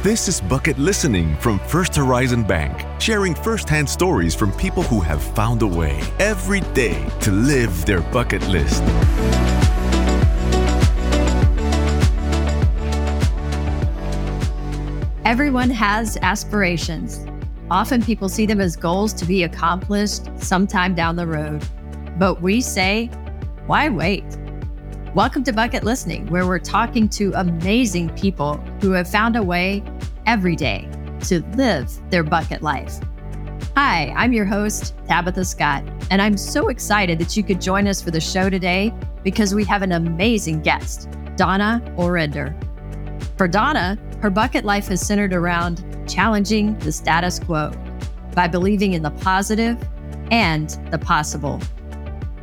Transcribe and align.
This 0.00 0.28
is 0.28 0.40
Bucket 0.40 0.78
Listening 0.78 1.36
from 1.38 1.58
First 1.58 1.96
Horizon 1.96 2.44
Bank, 2.44 2.86
sharing 3.00 3.34
firsthand 3.34 3.88
stories 3.88 4.32
from 4.32 4.52
people 4.52 4.84
who 4.84 5.00
have 5.00 5.20
found 5.20 5.60
a 5.62 5.66
way 5.66 6.00
every 6.20 6.60
day 6.72 7.04
to 7.22 7.32
live 7.32 7.84
their 7.84 8.00
bucket 8.00 8.40
list. 8.46 8.80
Everyone 15.24 15.68
has 15.70 16.16
aspirations. 16.22 17.26
Often 17.68 18.04
people 18.04 18.28
see 18.28 18.46
them 18.46 18.60
as 18.60 18.76
goals 18.76 19.12
to 19.14 19.24
be 19.24 19.42
accomplished 19.42 20.28
sometime 20.38 20.94
down 20.94 21.16
the 21.16 21.26
road. 21.26 21.66
But 22.20 22.40
we 22.40 22.60
say, 22.60 23.06
why 23.66 23.88
wait? 23.88 24.22
Welcome 25.14 25.42
to 25.44 25.54
Bucket 25.54 25.84
Listening, 25.84 26.26
where 26.26 26.46
we're 26.46 26.58
talking 26.58 27.08
to 27.10 27.32
amazing 27.36 28.10
people 28.10 28.58
who 28.82 28.90
have 28.90 29.10
found 29.10 29.36
a 29.36 29.42
way 29.42 29.82
every 30.26 30.54
day 30.54 30.86
to 31.20 31.40
live 31.56 31.90
their 32.10 32.22
bucket 32.22 32.60
life. 32.60 33.00
Hi, 33.74 34.12
I'm 34.14 34.34
your 34.34 34.44
host, 34.44 34.94
Tabitha 35.08 35.46
Scott, 35.46 35.82
and 36.10 36.20
I'm 36.20 36.36
so 36.36 36.68
excited 36.68 37.18
that 37.20 37.38
you 37.38 37.42
could 37.42 37.58
join 37.58 37.88
us 37.88 38.02
for 38.02 38.10
the 38.10 38.20
show 38.20 38.50
today 38.50 38.92
because 39.24 39.54
we 39.54 39.64
have 39.64 39.80
an 39.80 39.92
amazing 39.92 40.60
guest, 40.60 41.08
Donna 41.36 41.82
Orender. 41.96 42.54
For 43.38 43.48
Donna, 43.48 43.96
her 44.20 44.28
bucket 44.28 44.66
life 44.66 44.90
is 44.90 45.04
centered 45.04 45.32
around 45.32 46.06
challenging 46.06 46.78
the 46.80 46.92
status 46.92 47.38
quo 47.38 47.72
by 48.34 48.46
believing 48.46 48.92
in 48.92 49.02
the 49.02 49.10
positive 49.10 49.82
and 50.30 50.68
the 50.90 50.98
possible. 50.98 51.62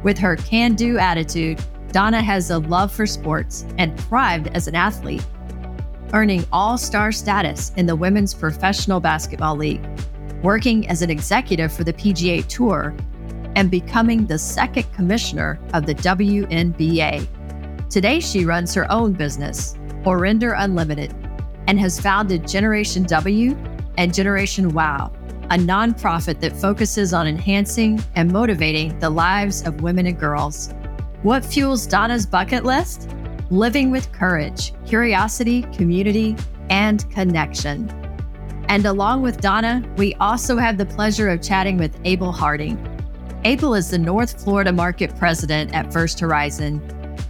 With 0.01 0.17
her 0.17 0.35
can 0.35 0.73
do 0.73 0.97
attitude, 0.97 1.63
Donna 1.91 2.21
has 2.21 2.49
a 2.49 2.59
love 2.59 2.91
for 2.91 3.05
sports 3.05 3.65
and 3.77 3.99
thrived 4.01 4.47
as 4.47 4.67
an 4.67 4.75
athlete, 4.75 5.25
earning 6.13 6.45
all 6.51 6.77
star 6.77 7.11
status 7.11 7.71
in 7.77 7.85
the 7.85 7.95
Women's 7.95 8.33
Professional 8.33 8.99
Basketball 8.99 9.55
League, 9.55 9.85
working 10.43 10.87
as 10.89 11.01
an 11.01 11.09
executive 11.09 11.73
for 11.73 11.83
the 11.83 11.93
PGA 11.93 12.45
Tour, 12.47 12.95
and 13.55 13.71
becoming 13.71 14.25
the 14.25 14.37
second 14.37 14.83
commissioner 14.93 15.59
of 15.73 15.85
the 15.85 15.95
WNBA. 15.95 17.27
Today, 17.89 18.19
she 18.19 18.45
runs 18.45 18.73
her 18.73 18.91
own 18.91 19.13
business, 19.13 19.75
Orender 20.03 20.55
Unlimited, 20.57 21.13
and 21.67 21.79
has 21.79 21.99
founded 21.99 22.47
Generation 22.47 23.03
W 23.03 23.55
and 23.97 24.13
Generation 24.13 24.69
Wow, 24.69 25.11
a 25.45 25.57
nonprofit 25.57 26.39
that 26.41 26.55
focuses 26.55 27.13
on 27.13 27.27
enhancing 27.27 28.03
and 28.15 28.31
motivating 28.31 28.97
the 28.99 29.09
lives 29.09 29.65
of 29.65 29.81
women 29.81 30.05
and 30.05 30.19
girls. 30.19 30.73
What 31.25 31.43
fuels 31.43 31.87
Donna's 31.87 32.27
bucket 32.27 32.65
list? 32.65 33.09
Living 33.49 33.89
with 33.89 34.11
courage, 34.11 34.73
curiosity, 34.85 35.63
community, 35.75 36.35
and 36.69 37.09
connection. 37.09 37.89
And 38.69 38.85
along 38.85 39.23
with 39.23 39.41
Donna, 39.41 39.83
we 39.97 40.13
also 40.19 40.55
have 40.57 40.77
the 40.77 40.85
pleasure 40.85 41.27
of 41.29 41.41
chatting 41.41 41.77
with 41.77 41.99
Abel 42.03 42.31
Harding. 42.31 42.77
Abel 43.43 43.73
is 43.73 43.89
the 43.89 43.97
North 43.97 44.43
Florida 44.43 44.71
market 44.71 45.17
president 45.17 45.73
at 45.73 45.91
First 45.91 46.19
Horizon 46.19 46.79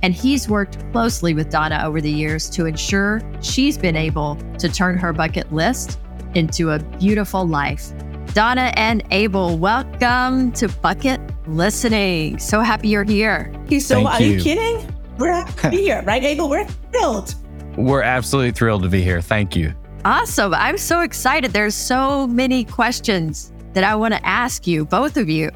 and 0.03 0.13
he's 0.13 0.49
worked 0.49 0.77
closely 0.91 1.33
with 1.33 1.49
Donna 1.49 1.81
over 1.85 2.01
the 2.01 2.11
years 2.11 2.49
to 2.49 2.65
ensure 2.65 3.21
she's 3.41 3.77
been 3.77 3.95
able 3.95 4.35
to 4.59 4.67
turn 4.67 4.97
her 4.97 5.13
bucket 5.13 5.53
list 5.53 5.99
into 6.33 6.71
a 6.71 6.79
beautiful 6.79 7.47
life. 7.47 7.93
Donna 8.33 8.73
and 8.75 9.03
Abel, 9.11 9.57
welcome 9.57 10.51
to 10.51 10.67
Bucket 10.67 11.21
Listening. 11.47 12.39
So 12.39 12.61
happy 12.61 12.89
you're 12.89 13.03
here. 13.03 13.53
You 13.69 13.79
so 13.79 13.95
Thank 13.95 14.09
are 14.09 14.21
you. 14.21 14.33
you 14.33 14.41
kidding? 14.41 14.95
We're 15.17 15.31
happy 15.31 15.61
to 15.61 15.69
be 15.69 15.77
here, 15.83 16.03
right, 16.05 16.23
Abel? 16.23 16.49
We're 16.49 16.65
thrilled. 16.91 17.35
We're 17.77 18.01
absolutely 18.01 18.51
thrilled 18.51 18.83
to 18.83 18.89
be 18.89 19.01
here. 19.01 19.21
Thank 19.21 19.55
you. 19.55 19.73
Awesome. 20.03 20.53
I'm 20.53 20.77
so 20.77 21.01
excited. 21.01 21.51
There's 21.51 21.75
so 21.75 22.27
many 22.27 22.63
questions 22.65 23.51
that 23.73 23.83
I 23.83 23.95
want 23.95 24.13
to 24.13 24.25
ask 24.25 24.67
you, 24.67 24.85
both 24.85 25.17
of 25.17 25.29
you. 25.29 25.51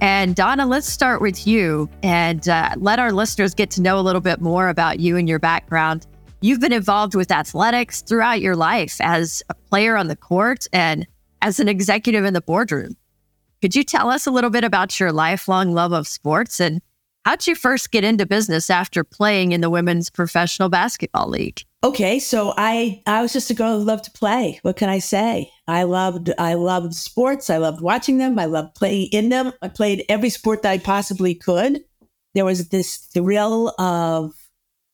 And 0.00 0.34
Donna, 0.34 0.66
let's 0.66 0.88
start 0.88 1.20
with 1.20 1.46
you 1.46 1.88
and 2.02 2.48
uh, 2.48 2.74
let 2.76 2.98
our 2.98 3.12
listeners 3.12 3.54
get 3.54 3.70
to 3.72 3.82
know 3.82 3.98
a 3.98 4.02
little 4.02 4.20
bit 4.20 4.40
more 4.40 4.68
about 4.68 5.00
you 5.00 5.16
and 5.16 5.28
your 5.28 5.38
background. 5.38 6.06
You've 6.40 6.60
been 6.60 6.72
involved 6.72 7.14
with 7.14 7.30
athletics 7.30 8.02
throughout 8.02 8.40
your 8.40 8.56
life 8.56 8.96
as 9.00 9.42
a 9.48 9.54
player 9.54 9.96
on 9.96 10.08
the 10.08 10.16
court 10.16 10.66
and 10.72 11.06
as 11.40 11.58
an 11.58 11.68
executive 11.68 12.24
in 12.24 12.34
the 12.34 12.42
boardroom. 12.42 12.96
Could 13.64 13.74
you 13.74 13.82
tell 13.82 14.10
us 14.10 14.26
a 14.26 14.30
little 14.30 14.50
bit 14.50 14.62
about 14.62 15.00
your 15.00 15.10
lifelong 15.10 15.72
love 15.72 15.92
of 15.92 16.06
sports 16.06 16.60
and 16.60 16.82
how'd 17.24 17.46
you 17.46 17.54
first 17.54 17.90
get 17.90 18.04
into 18.04 18.26
business 18.26 18.68
after 18.68 19.02
playing 19.02 19.52
in 19.52 19.62
the 19.62 19.70
Women's 19.70 20.10
Professional 20.10 20.68
Basketball 20.68 21.30
League? 21.30 21.62
Okay, 21.82 22.18
so 22.18 22.52
I 22.58 23.02
I 23.06 23.22
was 23.22 23.32
just 23.32 23.50
a 23.50 23.54
girl 23.54 23.78
who 23.78 23.84
loved 23.86 24.04
to 24.04 24.10
play. 24.10 24.58
What 24.60 24.76
can 24.76 24.90
I 24.90 24.98
say? 24.98 25.50
I 25.66 25.84
loved 25.84 26.30
I 26.38 26.52
loved 26.52 26.92
sports. 26.92 27.48
I 27.48 27.56
loved 27.56 27.80
watching 27.80 28.18
them. 28.18 28.38
I 28.38 28.44
loved 28.44 28.74
playing 28.74 29.08
in 29.12 29.30
them. 29.30 29.50
I 29.62 29.68
played 29.68 30.04
every 30.10 30.28
sport 30.28 30.60
that 30.60 30.72
I 30.72 30.76
possibly 30.76 31.34
could. 31.34 31.82
There 32.34 32.44
was 32.44 32.68
this 32.68 32.96
thrill 33.14 33.72
of 33.80 34.34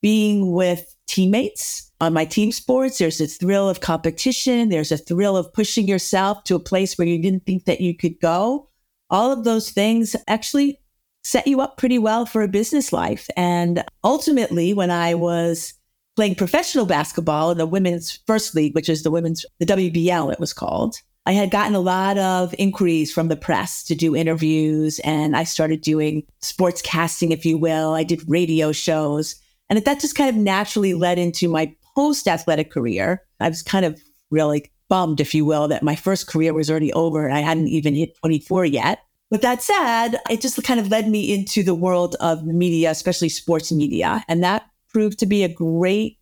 being 0.00 0.52
with 0.52 0.94
teammates 1.08 1.89
on 2.00 2.12
my 2.12 2.24
team 2.24 2.50
sports. 2.52 2.98
There's 2.98 3.20
a 3.20 3.26
thrill 3.26 3.68
of 3.68 3.80
competition. 3.80 4.68
There's 4.68 4.92
a 4.92 4.98
thrill 4.98 5.36
of 5.36 5.52
pushing 5.52 5.86
yourself 5.86 6.44
to 6.44 6.54
a 6.54 6.60
place 6.60 6.96
where 6.96 7.06
you 7.06 7.20
didn't 7.20 7.46
think 7.46 7.66
that 7.66 7.80
you 7.80 7.96
could 7.96 8.20
go. 8.20 8.68
All 9.10 9.30
of 9.30 9.44
those 9.44 9.70
things 9.70 10.16
actually 10.26 10.80
set 11.22 11.46
you 11.46 11.60
up 11.60 11.76
pretty 11.76 11.98
well 11.98 12.24
for 12.24 12.42
a 12.42 12.48
business 12.48 12.92
life. 12.92 13.28
And 13.36 13.84
ultimately, 14.02 14.72
when 14.72 14.90
I 14.90 15.14
was 15.14 15.74
playing 16.16 16.34
professional 16.34 16.86
basketball 16.86 17.50
in 17.50 17.58
the 17.58 17.66
women's 17.66 18.20
first 18.26 18.54
league, 18.54 18.74
which 18.74 18.88
is 18.88 19.02
the 19.02 19.10
women's, 19.10 19.44
the 19.58 19.66
WBL, 19.66 20.32
it 20.32 20.40
was 20.40 20.52
called. 20.52 20.96
I 21.26 21.32
had 21.32 21.50
gotten 21.50 21.74
a 21.74 21.80
lot 21.80 22.16
of 22.18 22.54
inquiries 22.58 23.12
from 23.12 23.28
the 23.28 23.36
press 23.36 23.84
to 23.84 23.94
do 23.94 24.16
interviews, 24.16 24.98
and 25.00 25.36
I 25.36 25.44
started 25.44 25.82
doing 25.82 26.22
sports 26.40 26.80
casting, 26.80 27.30
if 27.30 27.44
you 27.44 27.58
will. 27.58 27.92
I 27.92 28.04
did 28.04 28.24
radio 28.26 28.72
shows, 28.72 29.36
and 29.68 29.78
that 29.78 30.00
just 30.00 30.16
kind 30.16 30.30
of 30.30 30.36
naturally 30.36 30.94
led 30.94 31.18
into 31.18 31.48
my 31.48 31.74
post 32.00 32.26
athletic 32.26 32.70
career. 32.70 33.22
I 33.40 33.50
was 33.50 33.62
kind 33.62 33.84
of 33.84 34.00
really 34.30 34.70
bummed, 34.88 35.20
if 35.20 35.34
you 35.34 35.44
will, 35.44 35.68
that 35.68 35.82
my 35.82 35.94
first 35.94 36.26
career 36.26 36.54
was 36.54 36.70
already 36.70 36.90
over 36.94 37.26
and 37.26 37.36
I 37.36 37.40
hadn't 37.40 37.68
even 37.68 37.94
hit 37.94 38.16
24 38.20 38.64
yet. 38.64 39.00
With 39.30 39.42
that 39.42 39.62
said, 39.62 40.12
it 40.30 40.40
just 40.40 40.62
kind 40.62 40.80
of 40.80 40.88
led 40.88 41.08
me 41.08 41.34
into 41.34 41.62
the 41.62 41.74
world 41.74 42.16
of 42.20 42.42
media, 42.46 42.90
especially 42.90 43.28
sports 43.28 43.70
media. 43.70 44.24
And 44.28 44.42
that 44.42 44.64
proved 44.88 45.18
to 45.18 45.26
be 45.26 45.44
a 45.44 45.48
great, 45.48 46.16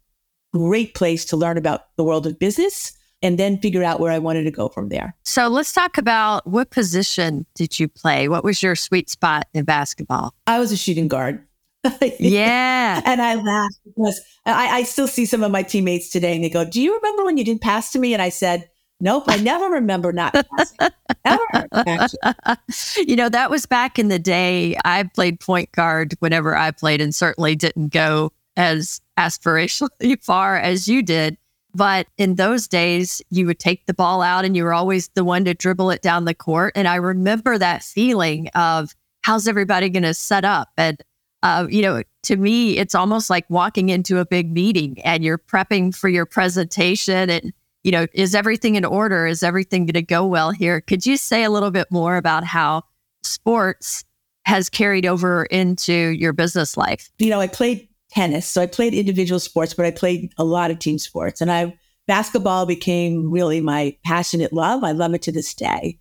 great 0.53 0.95
place 0.95 1.25
to 1.27 1.37
learn 1.37 1.57
about 1.57 1.83
the 1.97 2.03
world 2.03 2.27
of 2.27 2.41
business 2.41 2.93
and 3.23 3.39
then 3.39 3.59
figure 3.59 3.85
out 3.85 4.01
where 4.01 4.11
I 4.11 4.19
wanted 4.19 4.43
to 4.45 4.51
go 4.51 4.69
from 4.69 4.89
there. 4.89 5.15
So 5.23 5.47
let's 5.47 5.73
talk 5.73 5.97
about 5.97 6.45
what 6.45 6.71
position 6.71 7.47
did 7.55 7.79
you 7.79 7.87
play? 7.87 8.29
What 8.29 8.43
was 8.43 8.65
your 8.65 8.75
sweet 8.75 9.11
spot 9.11 9.47
in 9.55 9.65
basketball? 9.65 10.35
I 10.49 10.59
was 10.59 10.73
a 10.73 10.77
shooting 10.77 11.07
guard. 11.07 11.45
yeah. 12.19 13.01
And 13.05 13.23
I 13.23 13.35
laughed 13.35 13.81
because 13.85 14.21
I, 14.47 14.79
I 14.79 14.83
still 14.83 15.07
see 15.09 15.27
some 15.27 15.43
of 15.43 15.53
my 15.53 15.63
teammates 15.63 16.11
today 16.11 16.35
and 16.35 16.43
they 16.43 16.51
go, 16.51 16.65
Do 16.65 16.81
you 16.81 16.95
remember 16.95 17.25
when 17.25 17.37
you 17.37 17.45
didn't 17.45 17.63
pass 17.63 17.93
to 17.93 17.99
me? 17.99 18.13
And 18.13 18.23
I 18.23 18.29
said, 18.29 18.69
Nope, 19.01 19.25
I 19.29 19.37
never 19.37 19.67
remember 19.67 20.13
not 20.13 20.35
passing. 20.35 20.91
Ever. 21.25 22.59
you 23.07 23.15
know, 23.15 23.29
that 23.29 23.49
was 23.49 23.65
back 23.65 23.99
in 23.99 24.09
the 24.09 24.19
day. 24.19 24.77
I 24.85 25.05
played 25.05 25.39
point 25.39 25.71
guard 25.71 26.15
whenever 26.19 26.57
I 26.57 26.73
played 26.73 27.01
and 27.01 27.15
certainly 27.15 27.55
didn't 27.55 27.93
go 27.93 28.33
as 28.57 29.01
aspirationally 29.17 30.23
far 30.23 30.57
as 30.57 30.89
you 30.89 31.03
did. 31.03 31.39
But 31.75 32.09
in 32.17 32.35
those 32.35 32.67
days, 32.67 33.23
you 33.31 33.47
would 33.47 33.61
take 33.61 33.87
the 33.87 33.95
ball 33.95 34.21
out 34.21 34.45
and 34.45 34.57
you 34.57 34.65
were 34.65 34.73
always 34.73 35.09
the 35.11 35.23
one 35.23 35.45
to 35.45 35.55
dribble 35.55 35.91
it 35.91 36.03
down 36.03 36.25
the 36.25 36.35
court. 36.35 36.73
And 36.75 36.89
I 36.89 36.97
remember 36.97 37.57
that 37.57 37.85
feeling 37.85 38.49
of 38.49 38.95
how's 39.23 39.47
everybody 39.47 39.91
going 39.91 40.03
to 40.03 40.15
set 40.15 40.45
up? 40.45 40.71
And, 40.77 41.01
uh, 41.43 41.67
you 41.71 41.83
know, 41.83 42.03
to 42.25 42.37
me, 42.37 42.79
it's 42.79 42.95
almost 42.95 43.31
like 43.31 43.45
walking 43.49 43.89
into 43.89 44.19
a 44.19 44.27
big 44.27 44.53
meeting 44.53 45.01
and 45.03 45.23
you're 45.23 45.39
prepping 45.39 45.95
for 45.95 46.09
your 46.09 46.27
presentation 46.27 47.31
and, 47.31 47.53
you 47.85 47.93
know, 47.93 48.07
is 48.13 48.35
everything 48.35 48.75
in 48.75 48.85
order? 48.85 49.27
Is 49.27 49.43
everything 49.43 49.87
going 49.87 49.95
to 49.95 50.03
go 50.03 50.27
well 50.27 50.51
here? 50.51 50.81
Could 50.81 51.07
you 51.07 51.17
say 51.17 51.45
a 51.45 51.51
little 51.51 51.71
bit 51.71 51.87
more 51.91 52.17
about 52.17 52.45
how 52.45 52.83
sports 53.23 54.05
has 54.45 54.69
carried 54.69 55.07
over 55.07 55.45
into 55.45 55.93
your 55.93 56.33
business 56.33 56.77
life? 56.77 57.11
You 57.19 57.31
know, 57.31 57.41
I 57.41 57.47
played 57.47 57.89
tennis. 58.11 58.49
So 58.49 58.63
I 58.63 58.67
played 58.67 58.95
individual 58.95 59.39
sports, 59.39 59.75
but 59.75 59.87
I 59.87 59.91
played 59.91 60.33
a 60.39 60.45
lot 60.45 60.71
of 60.71 60.79
team 60.79 60.99
sports. 60.99 61.41
And 61.41 61.53
I 61.53 61.79
basketball 62.07 62.67
became 62.67 63.31
really 63.31 63.61
my 63.61 63.97
passionate 64.05 64.53
love. 64.53 64.83
I 64.83 64.93
love 64.93 65.15
it 65.15 65.23
to 65.23 65.33
this 65.33 65.55
day. 65.55 65.99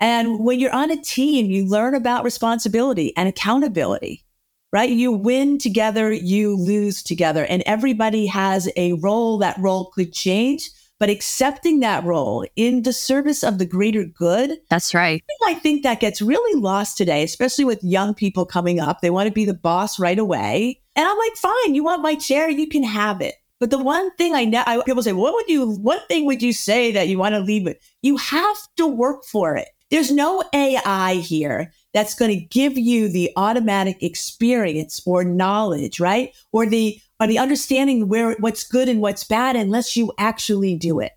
And 0.00 0.40
when 0.40 0.58
you're 0.58 0.74
on 0.74 0.90
a 0.90 1.00
team, 1.00 1.46
you 1.46 1.68
learn 1.68 1.94
about 1.94 2.24
responsibility 2.24 3.16
and 3.16 3.28
accountability, 3.28 4.24
right? 4.72 4.90
You 4.90 5.12
win 5.12 5.58
together, 5.58 6.12
you 6.12 6.56
lose 6.56 7.02
together, 7.02 7.44
and 7.44 7.62
everybody 7.66 8.26
has 8.26 8.68
a 8.76 8.94
role. 8.94 9.38
That 9.38 9.58
role 9.58 9.90
could 9.94 10.12
change, 10.12 10.70
but 10.98 11.10
accepting 11.10 11.80
that 11.80 12.04
role 12.04 12.46
in 12.56 12.82
the 12.82 12.92
service 12.92 13.42
of 13.42 13.58
the 13.58 13.66
greater 13.66 14.04
good. 14.04 14.58
That's 14.70 14.94
right. 14.94 15.22
I 15.44 15.54
think 15.54 15.82
that 15.82 16.00
gets 16.00 16.22
really 16.22 16.60
lost 16.60 16.96
today, 16.96 17.22
especially 17.22 17.64
with 17.64 17.84
young 17.84 18.14
people 18.14 18.46
coming 18.46 18.80
up. 18.80 19.00
They 19.00 19.10
want 19.10 19.26
to 19.26 19.32
be 19.32 19.44
the 19.44 19.54
boss 19.54 19.98
right 19.98 20.18
away. 20.18 20.80
And 20.96 21.06
I'm 21.06 21.18
like, 21.18 21.36
fine, 21.36 21.74
you 21.74 21.84
want 21.84 22.02
my 22.02 22.14
chair, 22.14 22.48
you 22.48 22.68
can 22.68 22.82
have 22.82 23.20
it. 23.20 23.34
But 23.60 23.70
the 23.70 23.78
one 23.78 24.10
thing 24.16 24.34
I 24.34 24.44
know, 24.44 24.64
I, 24.66 24.82
people 24.84 25.02
say, 25.02 25.12
what 25.12 25.34
would 25.34 25.48
you, 25.48 25.74
what 25.76 26.08
thing 26.08 26.26
would 26.26 26.42
you 26.42 26.52
say 26.52 26.90
that 26.92 27.08
you 27.08 27.18
want 27.18 27.34
to 27.34 27.40
leave 27.40 27.62
with? 27.62 27.78
You 28.02 28.16
have 28.16 28.56
to 28.76 28.86
work 28.86 29.24
for 29.24 29.56
it. 29.56 29.68
There's 29.90 30.10
no 30.10 30.42
AI 30.54 31.14
here 31.14 31.72
that's 31.94 32.14
going 32.14 32.30
to 32.30 32.46
give 32.46 32.78
you 32.78 33.08
the 33.08 33.30
automatic 33.36 34.02
experience 34.02 35.00
or 35.04 35.24
knowledge, 35.24 36.00
right? 36.00 36.34
Or 36.52 36.66
the, 36.66 37.00
or 37.20 37.26
the 37.26 37.38
understanding 37.38 38.08
where 38.08 38.34
what's 38.40 38.66
good 38.66 38.88
and 38.88 39.00
what's 39.00 39.24
bad 39.24 39.56
unless 39.56 39.96
you 39.96 40.12
actually 40.18 40.76
do 40.76 41.00
it. 41.00 41.12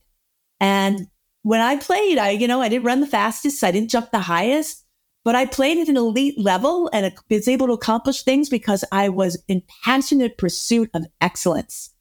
And 0.60 1.08
when 1.44 1.62
I 1.62 1.78
played, 1.78 2.18
I, 2.18 2.32
you 2.32 2.48
know, 2.48 2.62
I 2.62 2.70
didn't 2.70 2.86
run 2.86 3.02
the 3.02 3.08
fastest. 3.08 3.64
I 3.64 3.72
didn't 3.72 3.92
jump 3.92 4.12
the 4.12 4.20
highest, 4.20 4.84
but 5.24 5.36
I 5.36 5.46
played 5.46 5.78
at 5.78 5.90
an 5.90 5.98
elite 5.98 6.40
level 6.40 6.90
and 6.92 7.14
was 7.30 7.48
able 7.48 7.68
to 7.68 7.74
accomplish 7.74 8.24
things 8.24 8.50
because 8.50 8.84
I 8.92 9.10
was 9.10 9.42
in 9.48 9.64
passionate 9.84 10.38
pursuit 10.38 10.90
of 10.94 11.06
excellence. 11.22 11.92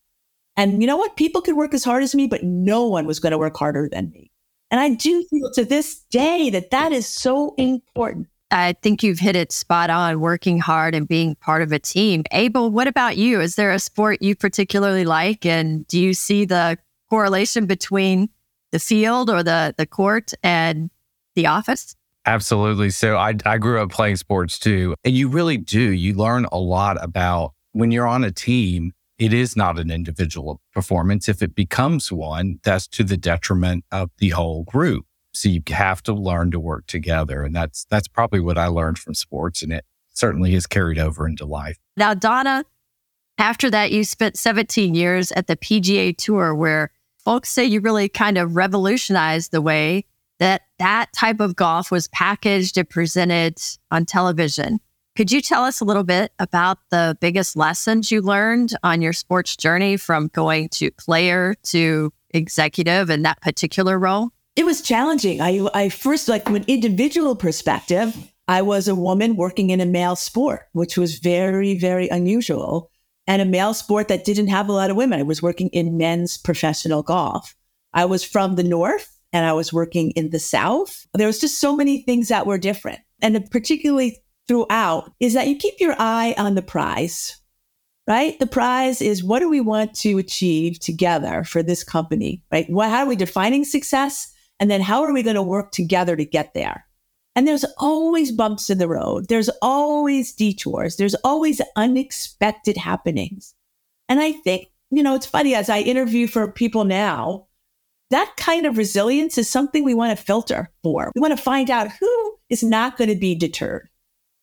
And 0.56 0.81
you 0.81 0.87
know 0.87 0.97
what? 0.97 1.17
People 1.17 1.43
could 1.43 1.56
work 1.56 1.75
as 1.75 1.85
hard 1.85 2.03
as 2.03 2.15
me, 2.15 2.27
but 2.27 2.43
no 2.43 2.87
one 2.87 3.06
was 3.06 3.20
going 3.20 3.32
to 3.32 3.38
work 3.38 3.56
harder 3.56 3.88
than 3.88 4.11
me. 4.11 4.31
And 4.70 4.81
I 4.81 4.91
do 4.91 5.25
feel 5.25 5.50
to 5.53 5.65
this 5.65 6.00
day 6.11 6.50
that 6.50 6.70
that 6.70 6.93
is 6.93 7.06
so 7.06 7.55
important. 7.59 8.29
I 8.50 8.75
think 8.82 9.02
you've 9.02 9.19
hit 9.19 9.37
it 9.37 9.50
spot 9.52 9.91
on, 9.91 10.20
working 10.20 10.58
hard 10.58 10.94
and 10.94 11.08
being 11.08 11.35
part 11.37 11.62
of 11.62 11.73
a 11.73 11.79
team. 11.79 12.23
Abel, 12.31 12.70
what 12.70 12.87
about 12.87 13.17
you? 13.17 13.41
Is 13.41 13.56
there 13.56 13.73
a 13.73 13.79
sport 13.79 14.23
you 14.23 14.37
particularly 14.37 15.05
like? 15.05 15.44
And 15.44 15.87
do 15.87 15.99
you 15.99 16.14
see 16.14 16.44
the 16.44 16.79
correlation 17.11 17.67
between 17.67 18.29
the 18.73 18.79
field 18.79 19.31
or 19.31 19.43
the 19.43 19.75
the 19.79 19.87
court 19.87 20.32
and 20.43 20.91
the 21.35 21.46
office? 21.46 21.96
Absolutely. 22.26 22.91
So 22.91 23.17
I 23.17 23.35
I 23.44 23.58
grew 23.58 23.82
up 23.82 23.91
playing 23.91 24.17
sports 24.17 24.58
too, 24.58 24.94
and 25.05 25.17
you 25.17 25.29
really 25.29 25.56
do. 25.56 25.81
You 25.93 26.14
learn 26.14 26.46
a 26.50 26.58
lot 26.58 27.02
about 27.02 27.52
when 27.73 27.91
you're 27.91 28.06
on 28.06 28.25
a 28.25 28.32
team. 28.32 28.93
It 29.17 29.32
is 29.32 29.56
not 29.56 29.79
an 29.79 29.93
individual 29.93 30.61
performance. 30.73 31.29
If 31.29 31.41
it 31.41 31.55
becomes 31.55 32.11
one, 32.11 32.58
that's 32.64 32.88
to 32.88 33.05
the 33.05 33.17
detriment 33.17 33.85
of 33.93 34.11
the 34.19 34.31
whole 34.31 34.64
group. 34.64 35.06
So 35.35 35.49
you 35.49 35.63
have 35.69 36.03
to 36.05 36.15
learn 36.15 36.53
to 36.53 36.61
work 36.61 36.87
together, 36.87 37.43
and 37.43 37.55
that's 37.55 37.85
that's 37.91 38.09
probably 38.09 38.41
what 38.41 38.57
I 38.57 38.67
learned 38.67 38.99
from 38.99 39.15
sports, 39.15 39.63
and 39.63 39.73
it 39.73 39.85
certainly 40.11 40.53
has 40.53 40.67
carried 40.67 40.99
over 40.99 41.27
into 41.27 41.45
life. 41.45 41.77
Now, 41.97 42.15
Donna, 42.15 42.65
after 43.39 43.69
that, 43.71 43.91
you 43.91 44.05
spent 44.05 44.37
17 44.37 44.95
years 44.95 45.33
at 45.33 45.49
the 45.49 45.57
PGA 45.57 46.17
Tour, 46.17 46.55
where 46.55 46.91
folks 47.19 47.51
say 47.51 47.65
you 47.65 47.81
really 47.81 48.09
kind 48.09 48.39
of 48.39 48.55
revolutionized 48.57 49.51
the 49.51 49.63
way 49.63 50.05
that 50.39 50.63
that 50.79 51.13
type 51.13 51.41
of 51.41 51.57
golf 51.57 51.91
was 51.91 52.09
packaged 52.09 52.79
and 52.79 52.89
presented 52.89 53.59
on 53.91 54.05
television. 54.05 54.79
Could 55.17 55.31
you 55.31 55.41
tell 55.41 55.63
us 55.63 55.81
a 55.81 55.85
little 55.85 56.03
bit 56.03 56.33
about 56.41 56.79
the 56.91 57.17
biggest 57.21 57.57
lessons 57.57 58.11
you 58.11 58.21
learned 58.21 58.77
on 58.83 59.01
your 59.01 59.13
sports 59.13 59.57
journey 59.57 59.97
from 59.97 60.29
going 60.29 60.69
to 60.71 60.91
player 60.91 61.55
to 61.65 62.13
executive 62.31 63.11
in 63.11 63.23
that 63.23 63.41
particular 63.41 63.97
role? 63.97 64.31
It 64.56 64.65
was 64.65 64.83
challenging. 64.83 65.41
I, 65.41 65.67
I 65.75 65.89
first, 65.89 66.29
like 66.29 66.45
from 66.45 66.56
an 66.56 66.65
individual 66.69 67.35
perspective, 67.35 68.17
I 68.47 68.62
was 68.62 68.87
a 68.87 68.95
woman 68.95 69.37
working 69.37 69.71
in 69.71 69.81
a 69.81 69.87
male 69.87 70.17
sport, 70.17 70.69
which 70.73 70.97
was 70.97 71.19
very, 71.19 71.77
very 71.77 72.09
unusual 72.09 72.91
and 73.27 73.41
a 73.41 73.47
male 73.47 73.75
sport 73.75 74.09
that 74.09 74.25
didn't 74.25 74.49
have 74.49 74.69
a 74.69 74.73
lot 74.73 74.91
of 74.91 74.97
women. 74.97 75.19
I 75.19 75.25
was 75.25 75.43
working 75.43 75.71
in 75.71 75.97
men's 75.97 76.37
professional 76.37 77.03
golf. 77.03 77.55
I 77.93 78.05
was 78.05 78.23
from 78.23 78.56
the 78.56 78.62
North 78.62 79.11
and 79.33 79.47
I 79.47 79.53
was 79.55 79.73
working 79.73 80.11
in 80.12 80.31
the 80.31 80.39
South. 80.39 81.06
There 81.15 81.27
was 81.27 81.41
just 81.41 81.59
so 81.59 81.75
many 81.75 82.03
things 82.03 82.29
that 82.29 82.47
were 82.47 82.59
different. 82.59 83.01
And 83.23 83.51
particularly 83.51 84.19
throughout 84.47 85.12
is 85.21 85.33
that 85.33 85.49
you 85.49 85.56
keep 85.56 85.75
your 85.81 85.97
eye 85.99 86.35
on 86.37 86.55
the 86.55 86.62
prize, 86.62 87.41
right? 88.06 88.39
The 88.39 88.47
prize 88.47 89.01
is 89.01 89.25
what 89.25 89.41
do 89.41 89.49
we 89.49 89.61
want 89.61 89.95
to 90.01 90.19
achieve 90.19 90.79
together 90.79 91.45
for 91.45 91.62
this 91.62 91.83
company, 91.83 92.43
right? 92.53 92.69
What, 92.69 92.91
how 92.91 93.05
are 93.05 93.06
we 93.06 93.17
defining 93.17 93.65
success? 93.65 94.34
And 94.61 94.71
then 94.71 94.81
how 94.81 95.03
are 95.03 95.12
we 95.12 95.23
going 95.23 95.37
to 95.37 95.43
work 95.43 95.73
together 95.73 96.17
to 96.17 96.25
get 96.25 96.55
there? 96.55 96.87
And 97.37 97.49
there's 97.49 97.65
always 97.79 98.31
bumps 98.31 98.71
in 98.71 98.79
the 98.79 98.89
road. 98.89 99.29
There's 99.29 99.51
always 99.61 100.33
detours. 100.33 100.97
There's 100.97 101.17
always 101.17 101.61
unexpected 101.75 102.77
happenings. 102.77 103.55
And 104.09 104.21
I 104.21 104.33
think, 104.33 104.69
you 104.91 105.03
know, 105.03 105.15
it's 105.17 105.27
funny 105.27 105.55
as 105.55 105.69
I 105.69 105.81
interview 105.81 106.29
for 106.29 106.53
people 106.53 106.85
now, 106.85 107.47
that 108.11 108.35
kind 108.37 108.67
of 108.67 108.79
resilience 108.79 109.37
is 109.39 109.51
something 109.51 109.83
we 109.83 109.95
want 109.95 110.17
to 110.17 110.25
filter 110.25 110.71
for. 110.85 111.11
We 111.15 111.21
want 111.21 111.37
to 111.37 111.43
find 111.43 111.71
out 111.71 111.91
who 111.99 112.35
is 112.49 112.62
not 112.62 112.97
going 112.97 113.11
to 113.11 113.17
be 113.17 113.35
deterred, 113.35 113.89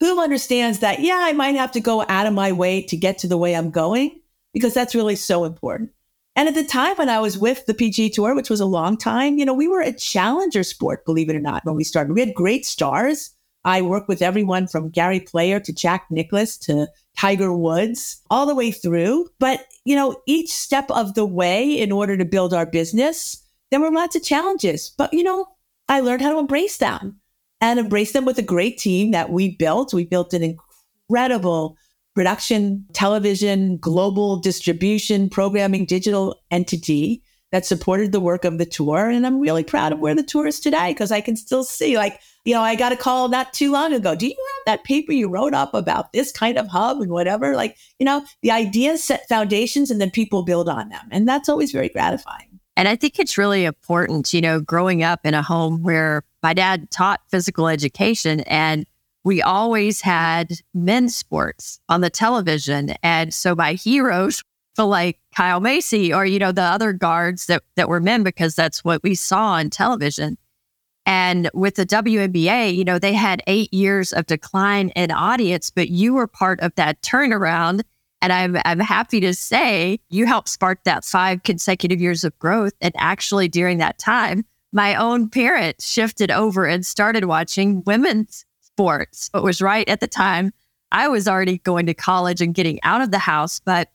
who 0.02 0.22
understands 0.22 0.80
that, 0.80 1.00
yeah, 1.00 1.20
I 1.22 1.32
might 1.32 1.56
have 1.56 1.72
to 1.74 1.80
go 1.80 2.04
out 2.10 2.28
of 2.28 2.34
my 2.34 2.52
way 2.52 2.82
to 2.84 2.98
get 2.98 3.20
to 3.20 3.28
the 3.28 3.38
way 3.38 3.56
I'm 3.56 3.72
going, 3.72 4.20
because 4.54 4.74
that's 4.74 4.96
really 4.96 5.16
so 5.16 5.46
important. 5.46 5.92
And 6.36 6.48
at 6.48 6.56
the 6.56 6.64
time 6.64 6.96
when 6.96 7.10
I 7.10 7.20
was 7.20 7.38
with 7.38 7.66
the 7.66 7.74
PG 7.74 8.12
Tour, 8.12 8.36
which 8.36 8.50
was 8.50 8.62
a 8.62 8.66
long 8.66 8.98
time, 8.98 9.38
you 9.38 9.46
know, 9.46 9.54
we 9.54 9.68
were 9.68 9.82
a 9.82 9.92
challenger 9.92 10.64
sport, 10.64 11.06
believe 11.06 11.30
it 11.30 11.36
or 11.36 11.42
not, 11.42 11.66
when 11.66 11.76
we 11.76 11.84
started. 11.84 12.14
We 12.14 12.22
had 12.22 12.34
great 12.34 12.66
stars. 12.66 13.32
I 13.64 13.82
worked 13.82 14.08
with 14.08 14.22
everyone 14.22 14.68
from 14.68 14.90
Gary 14.90 15.20
Player 15.20 15.60
to 15.60 15.74
Jack 15.74 16.08
Nicklaus 16.10 16.58
to 16.60 16.88
Tiger 17.18 17.54
Woods, 17.54 18.22
all 18.30 18.46
the 18.46 18.56
way 18.56 18.72
through. 18.72 19.28
But, 19.40 19.66
you 19.86 19.96
know, 19.96 20.16
each 20.26 20.52
step 20.52 20.90
of 20.90 21.14
the 21.14 21.26
way 21.26 21.78
in 21.80 21.92
order 21.92 22.18
to 22.18 22.26
build 22.26 22.54
our 22.54 22.66
business, 22.66 23.44
there 23.70 23.82
were 23.82 23.92
lots 23.92 24.16
of 24.16 24.24
challenges. 24.24 24.92
But, 24.98 25.14
you 25.14 25.24
know, 25.24 25.46
I 25.90 26.00
learned 26.00 26.22
how 26.22 26.32
to 26.32 26.40
embrace 26.40 26.78
them 26.78 27.20
and 27.60 27.78
embrace 27.78 28.14
them 28.14 28.26
with 28.26 28.40
a 28.40 28.44
great 28.44 28.78
team 28.78 29.12
that 29.12 29.30
we 29.30 29.56
built. 29.56 29.94
We 29.94 30.06
built 30.06 30.34
an 30.34 30.58
incredible 31.10 31.78
production, 32.16 32.86
television, 32.94 33.78
global 33.78 34.38
distribution, 34.38 35.30
programming, 35.30 35.86
digital 35.86 36.36
entity 36.52 37.24
that 37.52 37.66
supported 37.66 38.12
the 38.12 38.20
work 38.20 38.46
of 38.46 38.58
the 38.58 38.66
tour. 38.66 39.10
And 39.10 39.26
I'm 39.26 39.40
really 39.40 39.64
proud 39.64 39.92
of 39.92 40.00
where 40.00 40.16
the 40.16 40.24
tour 40.24 40.48
is 40.48 40.60
today 40.60 40.92
because 40.92 41.12
I 41.12 41.22
can 41.22 41.36
still 41.36 41.64
see, 41.64 41.98
like, 41.98 42.20
you 42.46 42.54
know, 42.54 42.62
I 42.62 42.76
got 42.76 42.94
a 42.94 42.98
call 42.98 43.28
not 43.28 43.54
too 43.54 43.72
long 43.72 43.94
ago. 43.94 44.16
Do 44.16 44.28
you 44.28 44.36
have 44.36 44.78
that 44.78 44.84
paper 44.84 45.12
you 45.12 45.30
wrote 45.30 45.54
up 45.54 45.74
about 45.74 46.14
this 46.14 46.32
kind 46.32 46.58
of 46.58 46.68
hub 46.68 47.02
and 47.02 47.12
whatever? 47.12 47.56
Like, 47.56 47.78
you 48.00 48.06
know, 48.06 48.26
the 48.42 48.52
ideas 48.52 49.04
set 49.04 49.28
foundations 49.28 49.92
and 49.92 50.00
then 50.00 50.12
people 50.12 50.44
build 50.44 50.70
on 50.70 50.90
them. 50.90 51.08
And 51.12 51.28
that's 51.28 51.50
always 51.50 51.72
very 51.72 51.90
gratifying. 51.90 52.60
And 52.78 52.88
I 52.88 52.96
think 52.96 53.20
it's 53.20 53.38
really 53.38 53.66
important, 53.66 54.34
you 54.34 54.42
know, 54.42 54.60
growing 54.62 55.04
up 55.04 55.20
in 55.26 55.34
a 55.34 55.44
home 55.44 55.84
where 55.84 56.24
my 56.42 56.54
dad 56.54 56.90
taught 56.90 57.20
physical 57.30 57.68
education 57.68 58.40
and 58.42 58.86
we 59.24 59.42
always 59.42 60.02
had 60.02 60.54
men's 60.74 61.16
sports 61.16 61.80
on 61.90 62.02
the 62.02 62.10
television. 62.10 62.96
And 63.04 63.34
so 63.34 63.56
my 63.56 63.74
heroes 63.74 64.44
feel 64.76 64.88
like 64.88 65.20
Kyle 65.36 65.60
Macy 65.60 66.14
or, 66.14 66.26
you 66.26 66.40
know, 66.40 66.52
the 66.52 66.62
other 66.62 66.94
guards 66.94 67.46
that, 67.46 67.64
that 67.76 67.90
were 67.90 68.00
men 68.00 68.24
because 68.24 68.56
that's 68.56 68.84
what 68.84 69.04
we 69.04 69.16
saw 69.16 69.54
on 69.54 69.70
television. 69.70 70.38
And 71.06 71.50
with 71.54 71.76
the 71.76 71.86
WNBA, 71.86 72.76
you 72.76 72.84
know, 72.84 73.00
they 73.00 73.14
had 73.14 73.42
eight 73.48 73.74
years 73.74 74.14
of 74.14 74.28
decline 74.28 74.90
in 74.90 75.12
audience, 75.12 75.72
but 75.72 75.90
you 75.90 76.14
were 76.14 76.28
part 76.28 76.60
of 76.62 76.74
that 76.76 77.02
turnaround. 77.02 77.82
And 78.22 78.32
I'm, 78.32 78.58
I'm 78.66 78.80
happy 78.80 79.20
to 79.22 79.34
say 79.34 80.00
you 80.10 80.28
helped 80.28 80.50
spark 80.50 80.84
that 80.84 81.04
five 81.04 81.42
consecutive 81.44 82.00
years 82.00 82.24
of 82.24 82.38
growth. 82.38 82.74
And 82.82 82.94
actually, 82.98 83.48
during 83.48 83.80
that 83.80 83.98
time, 83.98 84.46
my 84.72 84.96
own 84.96 85.28
parents 85.28 85.88
shifted 85.90 86.30
over 86.30 86.66
and 86.66 86.86
started 86.86 87.26
watching 87.26 87.84
women's 87.86 88.46
sports. 88.76 89.30
It 89.34 89.44
was 89.44 89.62
right 89.62 89.88
at 89.90 90.00
the 90.00 90.08
time 90.08 90.54
I 90.92 91.08
was 91.08 91.28
already 91.28 91.60
going 91.60 91.86
to 91.86 91.94
college 91.94 92.42
and 92.42 92.54
getting 92.54 92.80
out 92.84 93.02
of 93.02 93.12
the 93.12 93.20
house. 93.20 93.60
But 93.60 93.90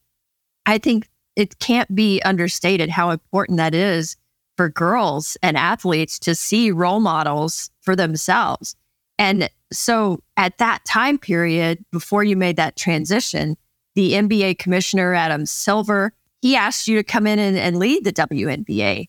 I 0.64 0.78
think 0.78 1.08
it 1.36 1.58
can't 1.58 1.94
be 1.94 2.20
understated 2.22 2.88
how 2.88 3.10
important 3.10 3.58
that 3.58 3.74
is 3.74 4.16
for 4.56 4.70
girls 4.70 5.36
and 5.42 5.56
athletes 5.56 6.18
to 6.20 6.34
see 6.34 6.70
role 6.70 7.00
models 7.00 7.70
for 7.82 7.94
themselves. 7.94 8.74
And 9.18 9.50
so 9.72 10.22
at 10.36 10.58
that 10.58 10.84
time 10.84 11.18
period, 11.18 11.84
before 11.92 12.24
you 12.24 12.36
made 12.36 12.56
that 12.56 12.76
transition, 12.76 13.56
the 13.94 14.12
NBA 14.12 14.58
commissioner, 14.58 15.14
Adam 15.14 15.46
Silver, 15.46 16.12
he 16.40 16.56
asked 16.56 16.88
you 16.88 16.96
to 16.96 17.04
come 17.04 17.26
in 17.26 17.38
and, 17.38 17.58
and 17.58 17.78
lead 17.78 18.04
the 18.04 18.12
WNBA 18.12 19.08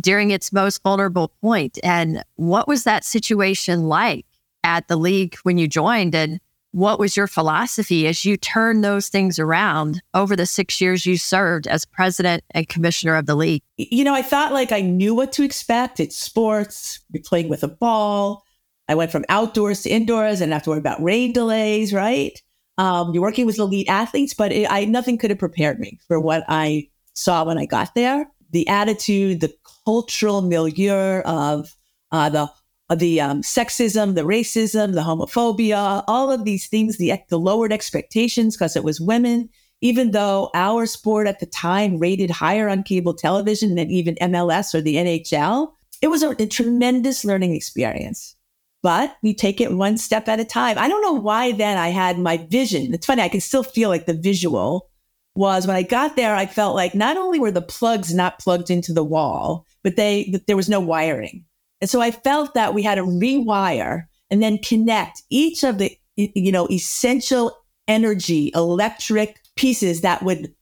during 0.00 0.30
its 0.30 0.52
most 0.52 0.82
vulnerable 0.82 1.28
point. 1.40 1.78
And 1.82 2.24
what 2.36 2.66
was 2.66 2.84
that 2.84 3.04
situation 3.04 3.84
like? 3.84 4.26
At 4.64 4.88
the 4.88 4.96
league 4.96 5.36
when 5.42 5.58
you 5.58 5.68
joined 5.68 6.14
and 6.14 6.40
what 6.72 6.98
was 6.98 7.16
your 7.18 7.26
philosophy 7.26 8.06
as 8.06 8.24
you 8.24 8.38
turned 8.38 8.82
those 8.82 9.08
things 9.08 9.38
around 9.38 10.02
over 10.14 10.34
the 10.34 10.46
six 10.46 10.80
years 10.80 11.04
you 11.04 11.18
served 11.18 11.66
as 11.66 11.84
president 11.84 12.42
and 12.52 12.68
commissioner 12.68 13.14
of 13.14 13.26
the 13.26 13.34
league? 13.34 13.62
You 13.76 14.04
know, 14.04 14.14
I 14.14 14.22
thought 14.22 14.52
like 14.52 14.72
I 14.72 14.80
knew 14.80 15.14
what 15.14 15.32
to 15.32 15.42
expect. 15.42 16.00
It's 16.00 16.16
sports, 16.16 17.00
you're 17.10 17.22
playing 17.22 17.50
with 17.50 17.62
a 17.62 17.68
ball. 17.68 18.42
I 18.88 18.94
went 18.94 19.12
from 19.12 19.26
outdoors 19.28 19.82
to 19.82 19.90
indoors 19.90 20.40
and 20.40 20.52
have 20.52 20.62
to 20.64 20.70
worry 20.70 20.78
about 20.78 21.02
rain 21.02 21.32
delays, 21.32 21.92
right? 21.92 22.40
Um, 22.78 23.12
you're 23.12 23.22
working 23.22 23.46
with 23.46 23.58
elite 23.58 23.88
athletes, 23.88 24.32
but 24.32 24.50
it, 24.50 24.66
I 24.70 24.86
nothing 24.86 25.18
could 25.18 25.30
have 25.30 25.38
prepared 25.38 25.78
me 25.78 25.98
for 26.08 26.18
what 26.18 26.42
I 26.48 26.88
saw 27.14 27.44
when 27.44 27.58
I 27.58 27.66
got 27.66 27.94
there. 27.94 28.26
The 28.50 28.66
attitude, 28.68 29.40
the 29.40 29.54
cultural 29.84 30.40
milieu 30.40 31.20
of 31.20 31.76
uh, 32.10 32.30
the 32.30 32.50
the 32.96 33.20
um, 33.20 33.42
sexism, 33.42 34.14
the 34.14 34.22
racism, 34.22 34.94
the 34.94 35.02
homophobia, 35.02 36.04
all 36.08 36.30
of 36.30 36.44
these 36.44 36.66
things, 36.66 36.98
the, 36.98 37.12
the 37.28 37.38
lowered 37.38 37.72
expectations 37.72 38.56
because 38.56 38.76
it 38.76 38.84
was 38.84 39.00
women. 39.00 39.48
even 39.80 40.12
though 40.12 40.50
our 40.54 40.86
sport 40.86 41.26
at 41.26 41.40
the 41.40 41.46
time 41.46 41.98
rated 41.98 42.30
higher 42.30 42.68
on 42.68 42.82
cable 42.84 43.14
television 43.14 43.74
than 43.74 43.90
even 43.90 44.14
MLS 44.16 44.74
or 44.74 44.80
the 44.80 44.94
NHL, 44.94 45.72
it 46.00 46.08
was 46.08 46.22
a, 46.22 46.30
a 46.30 46.46
tremendous 46.46 47.24
learning 47.24 47.54
experience. 47.54 48.36
But 48.82 49.16
we 49.22 49.32
take 49.32 49.60
it 49.60 49.72
one 49.72 49.96
step 49.96 50.28
at 50.28 50.40
a 50.40 50.44
time. 50.44 50.76
I 50.76 50.88
don't 50.88 51.02
know 51.02 51.12
why 51.12 51.52
then 51.52 51.78
I 51.78 51.88
had 51.88 52.18
my 52.18 52.36
vision. 52.48 52.92
It's 52.92 53.06
funny, 53.06 53.22
I 53.22 53.28
can 53.28 53.40
still 53.40 53.62
feel 53.62 53.88
like 53.88 54.06
the 54.06 54.14
visual 54.14 54.88
was 55.34 55.66
when 55.66 55.76
I 55.76 55.82
got 55.82 56.16
there, 56.16 56.34
I 56.34 56.46
felt 56.46 56.74
like 56.74 56.94
not 56.94 57.16
only 57.16 57.38
were 57.38 57.50
the 57.50 57.62
plugs 57.62 58.14
not 58.14 58.38
plugged 58.38 58.70
into 58.70 58.92
the 58.92 59.04
wall, 59.04 59.66
but 59.82 59.96
they 59.96 60.34
there 60.46 60.56
was 60.56 60.68
no 60.68 60.80
wiring. 60.80 61.44
And 61.82 61.90
so 61.90 62.00
I 62.00 62.12
felt 62.12 62.54
that 62.54 62.72
we 62.72 62.82
had 62.82 62.94
to 62.94 63.02
rewire 63.02 64.04
and 64.30 64.42
then 64.42 64.58
connect 64.58 65.22
each 65.28 65.64
of 65.64 65.78
the 65.78 65.94
you 66.16 66.52
know 66.52 66.68
essential 66.70 67.54
energy 67.88 68.52
electric 68.54 69.40
pieces 69.56 70.00
that 70.00 70.22
would 70.22 70.54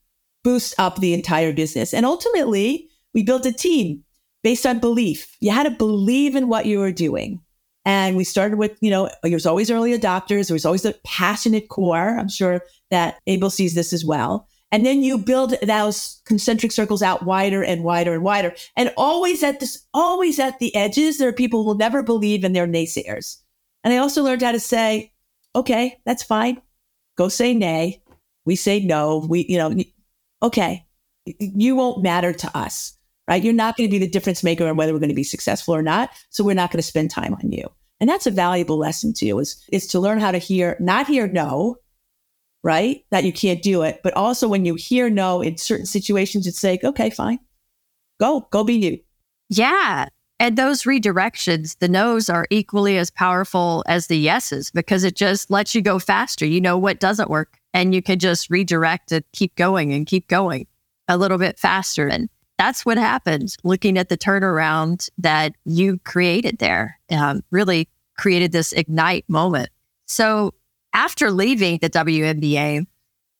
boost 0.42 0.74
up 0.78 0.96
the 0.96 1.12
entire 1.12 1.52
business. 1.52 1.92
And 1.92 2.06
ultimately, 2.06 2.88
we 3.12 3.22
built 3.22 3.44
a 3.44 3.52
team 3.52 4.02
based 4.42 4.64
on 4.64 4.78
belief. 4.78 5.36
You 5.40 5.50
had 5.50 5.64
to 5.64 5.70
believe 5.70 6.34
in 6.34 6.48
what 6.48 6.66
you 6.66 6.78
were 6.78 6.92
doing. 6.92 7.40
And 7.84 8.16
we 8.16 8.24
started 8.24 8.58
with, 8.58 8.76
you 8.80 8.90
know, 8.90 9.10
there 9.22 9.32
was 9.32 9.46
always 9.46 9.70
early 9.70 9.96
adopters. 9.98 10.48
There 10.48 10.54
was 10.54 10.66
always 10.66 10.84
a 10.84 10.94
passionate 11.04 11.68
core. 11.68 12.18
I'm 12.18 12.28
sure 12.28 12.62
that 12.90 13.18
Abel 13.26 13.50
sees 13.50 13.74
this 13.74 13.92
as 13.92 14.04
well. 14.04 14.48
And 14.72 14.86
then 14.86 15.02
you 15.02 15.18
build 15.18 15.54
those 15.62 16.20
concentric 16.24 16.70
circles 16.70 17.02
out 17.02 17.24
wider 17.24 17.62
and 17.62 17.82
wider 17.82 18.14
and 18.14 18.22
wider. 18.22 18.54
And 18.76 18.92
always 18.96 19.42
at 19.42 19.60
this, 19.60 19.84
always 19.92 20.38
at 20.38 20.58
the 20.60 20.74
edges, 20.76 21.18
there 21.18 21.28
are 21.28 21.32
people 21.32 21.62
who 21.62 21.66
will 21.66 21.74
never 21.74 22.02
believe 22.02 22.44
and 22.44 22.54
they're 22.54 22.68
naysayers. 22.68 23.38
And 23.82 23.92
I 23.92 23.96
also 23.96 24.22
learned 24.22 24.42
how 24.42 24.52
to 24.52 24.60
say, 24.60 25.12
okay, 25.56 25.98
that's 26.04 26.22
fine. 26.22 26.60
Go 27.16 27.28
say 27.28 27.52
nay. 27.52 28.02
We 28.44 28.54
say 28.56 28.80
no. 28.80 29.26
We, 29.28 29.44
you 29.48 29.58
know, 29.58 29.74
okay, 30.42 30.86
you 31.24 31.74
won't 31.74 32.02
matter 32.02 32.32
to 32.32 32.56
us, 32.56 32.96
right? 33.28 33.42
You're 33.42 33.52
not 33.52 33.76
going 33.76 33.88
to 33.88 33.92
be 33.92 33.98
the 33.98 34.08
difference 34.08 34.44
maker 34.44 34.68
on 34.68 34.76
whether 34.76 34.92
we're 34.92 35.00
going 35.00 35.08
to 35.08 35.14
be 35.14 35.24
successful 35.24 35.74
or 35.74 35.82
not. 35.82 36.10
So 36.30 36.44
we're 36.44 36.54
not 36.54 36.70
going 36.70 36.78
to 36.78 36.86
spend 36.86 37.10
time 37.10 37.34
on 37.34 37.50
you. 37.50 37.68
And 37.98 38.08
that's 38.08 38.26
a 38.26 38.30
valuable 38.30 38.78
lesson 38.78 39.12
too, 39.12 39.38
is, 39.40 39.62
is 39.72 39.86
to 39.88 40.00
learn 40.00 40.20
how 40.20 40.30
to 40.30 40.38
hear, 40.38 40.76
not 40.80 41.06
hear 41.06 41.28
no, 41.28 41.76
right? 42.62 43.04
That 43.10 43.24
you 43.24 43.32
can't 43.32 43.62
do 43.62 43.82
it. 43.82 44.00
But 44.02 44.14
also 44.14 44.48
when 44.48 44.64
you 44.64 44.74
hear 44.74 45.08
no 45.10 45.40
in 45.40 45.56
certain 45.56 45.86
situations, 45.86 46.46
it's 46.46 46.62
like, 46.62 46.84
okay, 46.84 47.10
fine. 47.10 47.38
Go, 48.18 48.46
go 48.50 48.64
be 48.64 48.74
you. 48.74 48.98
Yeah. 49.48 50.08
And 50.38 50.56
those 50.56 50.84
redirections, 50.84 51.76
the 51.78 51.88
no's 51.88 52.30
are 52.30 52.46
equally 52.50 52.96
as 52.96 53.10
powerful 53.10 53.84
as 53.86 54.06
the 54.06 54.16
yeses 54.16 54.70
because 54.70 55.04
it 55.04 55.14
just 55.14 55.50
lets 55.50 55.74
you 55.74 55.82
go 55.82 55.98
faster. 55.98 56.46
You 56.46 56.60
know 56.60 56.78
what 56.78 57.00
doesn't 57.00 57.30
work 57.30 57.58
and 57.74 57.94
you 57.94 58.02
can 58.02 58.18
just 58.18 58.50
redirect 58.50 59.12
and 59.12 59.24
keep 59.32 59.54
going 59.56 59.92
and 59.92 60.06
keep 60.06 60.28
going 60.28 60.66
a 61.08 61.18
little 61.18 61.38
bit 61.38 61.58
faster. 61.58 62.08
And 62.08 62.28
that's 62.58 62.86
what 62.86 62.98
happened 62.98 63.54
looking 63.64 63.98
at 63.98 64.08
the 64.08 64.18
turnaround 64.18 65.08
that 65.18 65.54
you 65.64 65.98
created 66.04 66.58
there. 66.58 66.98
Um, 67.10 67.42
really 67.50 67.88
created 68.16 68.52
this 68.52 68.72
ignite 68.72 69.24
moment. 69.28 69.70
So 70.06 70.54
after 70.92 71.30
leaving 71.30 71.78
the 71.78 71.90
WNBA, 71.90 72.86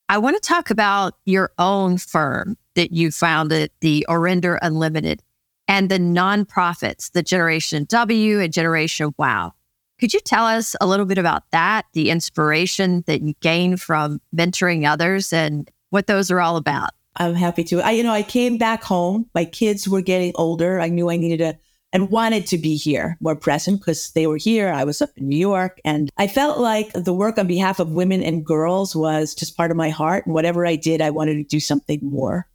I 0.09 0.19
want 0.19 0.41
to 0.41 0.47
talk 0.47 0.71
about 0.71 1.15
your 1.25 1.53
own 1.59 1.99
firm 1.99 2.57
that 2.75 2.93
you 2.93 3.11
founded, 3.11 3.71
the 3.81 4.07
Orender 4.09 4.59
Unlimited, 4.61 5.23
and 5.69 5.89
the 5.89 5.99
nonprofits, 5.99 7.13
the 7.13 7.23
Generation 7.23 7.85
W 7.89 8.41
and 8.41 8.53
Generation 8.53 9.15
Wow. 9.19 9.53
Could 10.01 10.15
you 10.15 10.21
tell 10.21 10.47
us 10.47 10.75
a 10.81 10.87
little 10.87 11.07
bit 11.07 11.19
about 11.19 11.45
that, 11.53 11.85
the 11.93 12.11
inspiration 12.11 13.05
that 13.07 13.21
you 13.21 13.35
gained 13.41 13.81
from 13.81 14.21
mentoring 14.35 14.91
others 14.91 15.33
and 15.33 15.71
what 15.91 16.07
those 16.07 16.31
are 16.31 16.41
all 16.41 16.57
about? 16.57 16.91
I'm 17.17 17.35
happy 17.35 17.65
to. 17.65 17.81
I, 17.81 17.91
you 17.91 18.03
know, 18.03 18.13
I 18.13 18.23
came 18.23 18.57
back 18.57 18.83
home. 18.83 19.29
My 19.35 19.45
kids 19.45 19.87
were 19.87 20.01
getting 20.01 20.33
older. 20.37 20.81
I 20.81 20.89
knew 20.89 21.11
I 21.11 21.17
needed 21.17 21.39
to 21.39 21.59
and 21.93 22.11
wanted 22.11 22.47
to 22.47 22.59
be 22.59 22.77
here 22.77 23.17
more 23.21 23.35
present 23.35 23.81
because 23.81 24.13
they 24.13 24.27
were 24.27 24.37
here. 24.37 24.69
I 24.69 24.85
was 24.85 25.03
up 25.03 25.11
in 25.17 25.29
New 25.29 25.39
York 25.39 25.81
and 25.85 26.11
I 26.17 26.29
felt 26.29 26.59
like 26.59 26.93
the 26.93 27.13
work 27.13 27.39
on 27.39 27.47
behalf 27.47 27.81
of 27.81 27.91
women 27.91 28.23
and 28.23 28.45
girls 28.45 28.95
was 28.95 29.35
just 29.35 29.57
part 29.57 29.71
of 29.71 29.77
my 29.77 29.91
heart. 29.91 30.27
And 30.27 30.35
whatever 30.35 30.67
I 30.67 30.77
did, 30.77 31.01
I 31.01 31.11
wanted 31.11 31.35
to 31.35 31.45
do 31.45 31.59
something 31.59 32.01
more. 32.03 32.47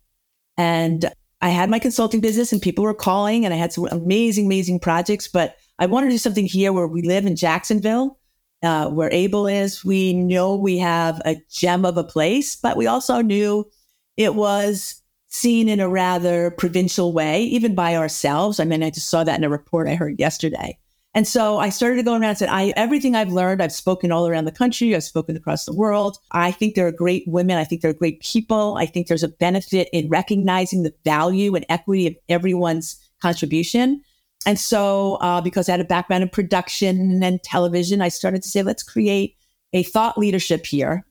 And 0.58 1.12
I 1.42 1.50
had 1.50 1.70
my 1.70 1.80
consulting 1.80 2.22
business 2.22 2.54
and 2.54 2.62
people 2.62 2.84
were 2.84 2.94
calling 2.94 3.44
and 3.44 3.54
I 3.54 3.58
had 3.58 3.74
some 3.74 3.88
amazing, 3.92 4.46
amazing 4.46 4.80
projects, 4.80 5.28
but 5.28 5.58
I 5.80 5.86
wanted 5.86 6.08
to 6.08 6.14
do 6.14 6.18
something 6.18 6.46
here 6.46 6.72
where 6.72 6.88
we 6.88 7.02
live 7.02 7.26
in 7.26 7.36
Jacksonville, 7.36 8.18
uh, 8.64 8.90
where 8.90 9.12
Abel 9.12 9.48
is. 9.48 9.84
We 9.84 10.14
know 10.14 10.56
we 10.56 10.78
have 10.78 11.22
a 11.26 11.36
gem 11.52 11.84
of 11.84 11.98
a 11.98 12.06
place, 12.06 12.56
but 12.56 12.78
we 12.78 12.88
also 12.88 13.22
knew 13.22 13.70
it 14.16 14.36
was 14.36 15.02
seen 15.36 15.70
in 15.70 15.80
a 15.80 15.90
rather 15.90 16.52
provincial 16.52 17.14
way, 17.14 17.44
even 17.44 17.76
by 17.76 17.96
ourselves. 17.96 18.60
I 18.60 18.64
mean, 18.66 18.84
I 18.84 18.90
just 18.90 19.10
saw 19.10 19.24
that 19.24 19.38
in 19.38 19.44
a 19.44 19.50
report 19.50 19.88
I 19.88 19.96
heard 19.96 20.20
yesterday. 20.20 20.78
And 21.14 21.26
so 21.26 21.60
I 21.60 21.70
started 21.70 21.96
to 21.96 22.04
go 22.04 22.12
around 22.12 22.24
and 22.24 22.38
said, 22.38 22.50
I, 22.50 22.74
everything 22.76 23.16
I've 23.16 23.32
learned, 23.32 23.64
I've 23.64 23.72
spoken 23.72 24.12
all 24.12 24.28
around 24.28 24.46
the 24.46 24.52
country. 24.52 24.94
I've 24.94 25.04
spoken 25.04 25.38
across 25.38 25.64
the 25.64 25.74
world. 25.74 26.18
I 26.32 26.52
think 26.52 26.76
there 26.76 26.88
are 26.88 26.92
great 26.92 27.24
women. 27.26 27.58
I 27.58 27.64
think 27.64 27.82
they're 27.82 27.94
great 27.94 28.22
people. 28.22 28.76
I 28.78 28.86
think 28.86 29.08
there's 29.08 29.24
a 29.24 29.30
benefit 29.30 29.88
in 29.94 30.10
recognizing 30.10 30.84
the 30.84 30.94
value 31.06 31.56
and 31.56 31.66
equity 31.70 32.08
of 32.08 32.16
everyone's 32.28 33.00
contribution. 33.22 34.02
And 34.46 34.60
so, 34.60 35.16
uh, 35.16 35.40
because 35.40 35.70
I 35.70 35.72
had 35.72 35.82
a 35.82 35.86
background 35.86 36.24
in 36.24 36.30
production 36.30 37.24
and 37.24 37.42
television, 37.44 38.02
I 38.02 38.10
started 38.10 38.44
to 38.44 38.50
say, 38.50 38.62
let's 38.62 38.84
create 38.84 39.38
a 39.72 39.84
thought 39.84 40.18
leadership 40.18 40.66
here 40.66 41.06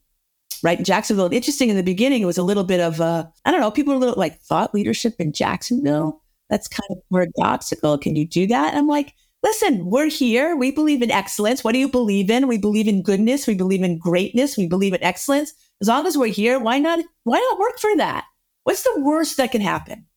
right? 0.63 0.81
Jacksonville. 0.83 1.31
Interesting 1.31 1.69
in 1.69 1.75
the 1.75 1.83
beginning, 1.83 2.21
it 2.21 2.25
was 2.25 2.37
a 2.37 2.43
little 2.43 2.63
bit 2.63 2.79
of, 2.79 3.01
I 3.01 3.51
don't 3.51 3.59
know, 3.59 3.71
people 3.71 3.93
were 3.93 3.97
a 3.97 3.99
little 3.99 4.19
like 4.19 4.39
thought 4.41 4.73
leadership 4.73 5.15
in 5.19 5.33
Jacksonville. 5.33 6.21
That's 6.49 6.67
kind 6.67 6.89
of 6.91 6.97
paradoxical. 7.11 7.97
Can 7.97 8.15
you 8.15 8.27
do 8.27 8.47
that? 8.47 8.75
I'm 8.75 8.87
like, 8.87 9.13
listen, 9.43 9.85
we're 9.85 10.09
here. 10.09 10.55
We 10.55 10.71
believe 10.71 11.01
in 11.01 11.11
excellence. 11.11 11.63
What 11.63 11.73
do 11.73 11.79
you 11.79 11.89
believe 11.89 12.29
in? 12.29 12.47
We 12.47 12.57
believe 12.57 12.87
in 12.87 13.03
goodness. 13.03 13.47
We 13.47 13.55
believe 13.55 13.83
in 13.83 13.97
greatness. 13.97 14.57
We 14.57 14.67
believe 14.67 14.93
in 14.93 15.03
excellence. 15.03 15.53
As 15.81 15.87
long 15.87 16.07
as 16.07 16.17
we're 16.17 16.27
here, 16.27 16.59
why 16.59 16.79
not? 16.79 16.99
Why 17.23 17.39
not 17.39 17.59
work 17.59 17.79
for 17.79 17.95
that? 17.97 18.25
What's 18.63 18.83
the 18.83 19.01
worst 19.01 19.37
that 19.37 19.51
can 19.51 19.61
happen? 19.61 20.07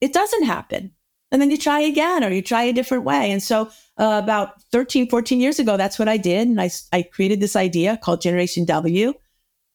It 0.00 0.12
doesn't 0.12 0.44
happen. 0.44 0.92
And 1.32 1.42
then 1.42 1.50
you 1.50 1.58
try 1.58 1.80
again 1.80 2.24
or 2.24 2.30
you 2.30 2.40
try 2.40 2.62
a 2.62 2.72
different 2.72 3.04
way. 3.04 3.30
And 3.30 3.42
so 3.42 3.66
uh, 3.98 4.20
about 4.22 4.62
13, 4.72 5.08
14 5.08 5.40
years 5.40 5.58
ago, 5.58 5.76
that's 5.76 5.98
what 5.98 6.08
I 6.08 6.16
did. 6.16 6.48
And 6.48 6.60
I, 6.60 6.70
I 6.92 7.02
created 7.02 7.40
this 7.40 7.56
idea 7.56 7.98
called 8.02 8.20
Generation 8.20 8.64
W. 8.64 9.12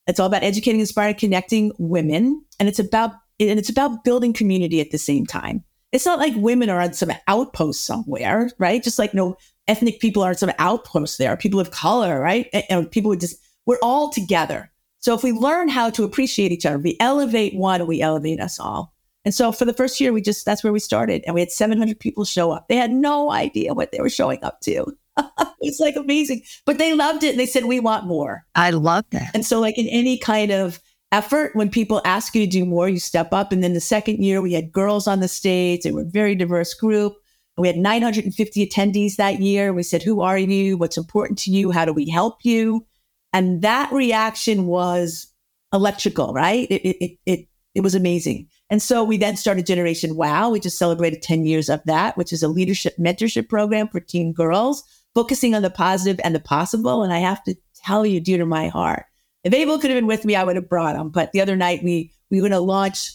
It's 0.06 0.18
all 0.18 0.26
about 0.26 0.42
educating, 0.42 0.80
inspiring, 0.80 1.16
connecting 1.16 1.72
women. 1.78 2.44
And 2.58 2.68
it's 2.68 2.78
about 2.78 3.12
and 3.40 3.58
it's 3.58 3.70
about 3.70 4.04
building 4.04 4.32
community 4.32 4.80
at 4.80 4.90
the 4.90 4.98
same 4.98 5.26
time. 5.26 5.64
It's 5.90 6.06
not 6.06 6.18
like 6.18 6.34
women 6.36 6.70
are 6.70 6.80
on 6.80 6.92
some 6.92 7.10
outpost 7.26 7.84
somewhere, 7.84 8.50
right? 8.58 8.82
Just 8.82 8.98
like 8.98 9.14
no 9.14 9.36
ethnic 9.68 10.00
people 10.00 10.22
are 10.22 10.30
on 10.30 10.36
some 10.36 10.52
outpost 10.58 11.18
there, 11.18 11.36
people 11.36 11.60
of 11.60 11.70
color, 11.70 12.20
right? 12.20 12.48
And, 12.52 12.64
and 12.70 12.90
people 12.90 13.08
would 13.10 13.20
just 13.20 13.36
we're 13.66 13.78
all 13.82 14.10
together. 14.10 14.70
So 14.98 15.14
if 15.14 15.22
we 15.22 15.32
learn 15.32 15.68
how 15.68 15.90
to 15.90 16.04
appreciate 16.04 16.52
each 16.52 16.66
other, 16.66 16.78
we 16.78 16.96
elevate 17.00 17.54
one, 17.54 17.86
we 17.86 18.00
elevate 18.00 18.40
us 18.40 18.60
all. 18.60 18.94
And 19.24 19.34
so 19.34 19.52
for 19.52 19.64
the 19.64 19.74
first 19.74 20.00
year, 20.00 20.12
we 20.12 20.20
just 20.20 20.44
that's 20.44 20.64
where 20.64 20.72
we 20.72 20.80
started, 20.80 21.22
and 21.26 21.34
we 21.34 21.40
had 21.40 21.50
700 21.50 21.98
people 21.98 22.24
show 22.24 22.50
up. 22.50 22.68
They 22.68 22.76
had 22.76 22.90
no 22.90 23.30
idea 23.30 23.74
what 23.74 23.92
they 23.92 24.00
were 24.00 24.08
showing 24.08 24.42
up 24.42 24.60
to. 24.62 24.96
it's 25.60 25.80
like 25.80 25.96
amazing. 25.96 26.42
But 26.66 26.78
they 26.78 26.94
loved 26.94 27.22
it 27.22 27.30
and 27.30 27.40
they 27.40 27.46
said, 27.46 27.64
we 27.64 27.80
want 27.80 28.06
more. 28.06 28.44
I 28.54 28.70
love 28.70 29.04
that. 29.10 29.30
And 29.34 29.44
so, 29.44 29.60
like 29.60 29.78
in 29.78 29.88
any 29.88 30.18
kind 30.18 30.50
of 30.50 30.80
effort, 31.10 31.54
when 31.54 31.70
people 31.70 32.00
ask 32.04 32.34
you 32.34 32.46
to 32.46 32.50
do 32.50 32.64
more, 32.64 32.88
you 32.88 32.98
step 32.98 33.32
up. 33.32 33.52
And 33.52 33.62
then 33.62 33.74
the 33.74 33.80
second 33.80 34.22
year, 34.22 34.40
we 34.40 34.54
had 34.54 34.72
girls 34.72 35.06
on 35.06 35.20
the 35.20 35.28
stage. 35.28 35.82
They 35.82 35.92
were 35.92 36.02
a 36.02 36.06
very 36.06 36.34
diverse 36.34 36.74
group. 36.74 37.14
We 37.58 37.68
had 37.68 37.76
950 37.76 38.66
attendees 38.66 39.16
that 39.16 39.40
year. 39.40 39.72
We 39.72 39.82
said, 39.82 40.02
Who 40.02 40.22
are 40.22 40.38
you? 40.38 40.76
What's 40.76 40.96
important 40.96 41.38
to 41.40 41.50
you? 41.50 41.70
How 41.70 41.84
do 41.84 41.92
we 41.92 42.08
help 42.08 42.38
you? 42.44 42.86
And 43.32 43.62
that 43.62 43.92
reaction 43.92 44.66
was 44.66 45.26
electrical, 45.72 46.32
right? 46.32 46.66
It, 46.70 46.82
it, 46.82 47.04
it, 47.04 47.18
it, 47.26 47.48
it 47.74 47.80
was 47.80 47.94
amazing. 47.94 48.48
And 48.68 48.82
so 48.82 49.04
we 49.04 49.16
then 49.16 49.36
started 49.36 49.66
Generation 49.66 50.16
Wow. 50.16 50.50
We 50.50 50.60
just 50.60 50.78
celebrated 50.78 51.22
10 51.22 51.44
years 51.44 51.68
of 51.68 51.82
that, 51.84 52.16
which 52.16 52.32
is 52.32 52.42
a 52.42 52.48
leadership 52.48 52.94
mentorship 52.98 53.48
program 53.48 53.88
for 53.88 54.00
teen 54.00 54.32
girls 54.32 54.82
focusing 55.14 55.54
on 55.54 55.62
the 55.62 55.70
positive 55.70 56.20
and 56.24 56.34
the 56.34 56.40
possible. 56.40 57.02
And 57.02 57.12
I 57.12 57.18
have 57.18 57.42
to 57.44 57.54
tell 57.84 58.06
you, 58.06 58.20
dear 58.20 58.38
to 58.38 58.46
my 58.46 58.68
heart, 58.68 59.04
if 59.44 59.52
Abel 59.52 59.78
could 59.78 59.90
have 59.90 59.96
been 59.96 60.06
with 60.06 60.24
me, 60.24 60.36
I 60.36 60.44
would 60.44 60.56
have 60.56 60.68
brought 60.68 60.96
him. 60.96 61.10
But 61.10 61.32
the 61.32 61.40
other 61.40 61.56
night, 61.56 61.82
we 61.82 62.12
we 62.30 62.38
were 62.38 62.48
going 62.48 62.58
to 62.58 62.60
launch 62.60 63.12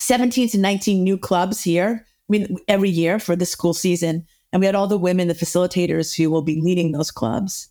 17 0.00 0.50
to 0.50 0.58
19 0.58 1.02
new 1.02 1.16
clubs 1.16 1.62
here. 1.62 2.04
I 2.06 2.30
mean, 2.30 2.58
every 2.68 2.90
year 2.90 3.18
for 3.18 3.36
the 3.36 3.46
school 3.46 3.72
season. 3.72 4.26
And 4.52 4.60
we 4.60 4.66
had 4.66 4.74
all 4.74 4.86
the 4.86 4.98
women, 4.98 5.28
the 5.28 5.34
facilitators 5.34 6.16
who 6.16 6.30
will 6.30 6.42
be 6.42 6.60
leading 6.60 6.92
those 6.92 7.10
clubs. 7.10 7.68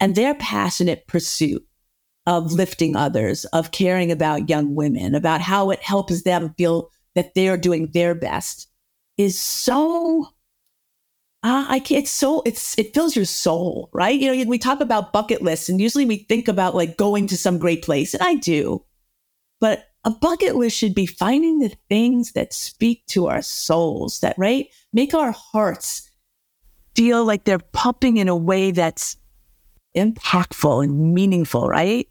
And 0.00 0.14
their 0.14 0.34
passionate 0.34 1.06
pursuit 1.06 1.66
of 2.26 2.52
lifting 2.52 2.96
others, 2.96 3.44
of 3.46 3.70
caring 3.70 4.10
about 4.10 4.48
young 4.48 4.74
women, 4.74 5.14
about 5.14 5.40
how 5.40 5.70
it 5.70 5.82
helps 5.82 6.22
them 6.22 6.54
feel 6.56 6.90
that 7.14 7.34
they're 7.34 7.56
doing 7.56 7.90
their 7.92 8.14
best 8.14 8.68
is 9.16 9.38
so 9.38 10.26
uh, 11.44 11.66
I 11.68 11.78
can't, 11.78 12.02
it's 12.02 12.10
so, 12.10 12.42
it's, 12.46 12.76
it 12.78 12.94
fills 12.94 13.14
your 13.14 13.26
soul, 13.26 13.90
right? 13.92 14.18
You 14.18 14.34
know, 14.34 14.48
we 14.48 14.58
talk 14.58 14.80
about 14.80 15.12
bucket 15.12 15.42
lists 15.42 15.68
and 15.68 15.80
usually 15.80 16.06
we 16.06 16.16
think 16.16 16.48
about 16.48 16.74
like 16.74 16.96
going 16.96 17.26
to 17.28 17.36
some 17.36 17.58
great 17.58 17.82
place 17.82 18.14
and 18.14 18.22
I 18.22 18.36
do, 18.36 18.82
but 19.60 19.84
a 20.04 20.10
bucket 20.10 20.56
list 20.56 20.76
should 20.76 20.94
be 20.94 21.06
finding 21.06 21.58
the 21.58 21.74
things 21.88 22.32
that 22.32 22.54
speak 22.54 23.04
to 23.08 23.26
our 23.26 23.42
souls, 23.42 24.20
that, 24.20 24.34
right? 24.38 24.68
Make 24.92 25.12
our 25.12 25.32
hearts 25.32 26.10
feel 26.96 27.24
like 27.24 27.44
they're 27.44 27.58
pumping 27.58 28.16
in 28.16 28.28
a 28.28 28.36
way 28.36 28.70
that's 28.70 29.16
impactful 29.94 30.82
and 30.82 31.12
meaningful, 31.12 31.68
right? 31.68 32.08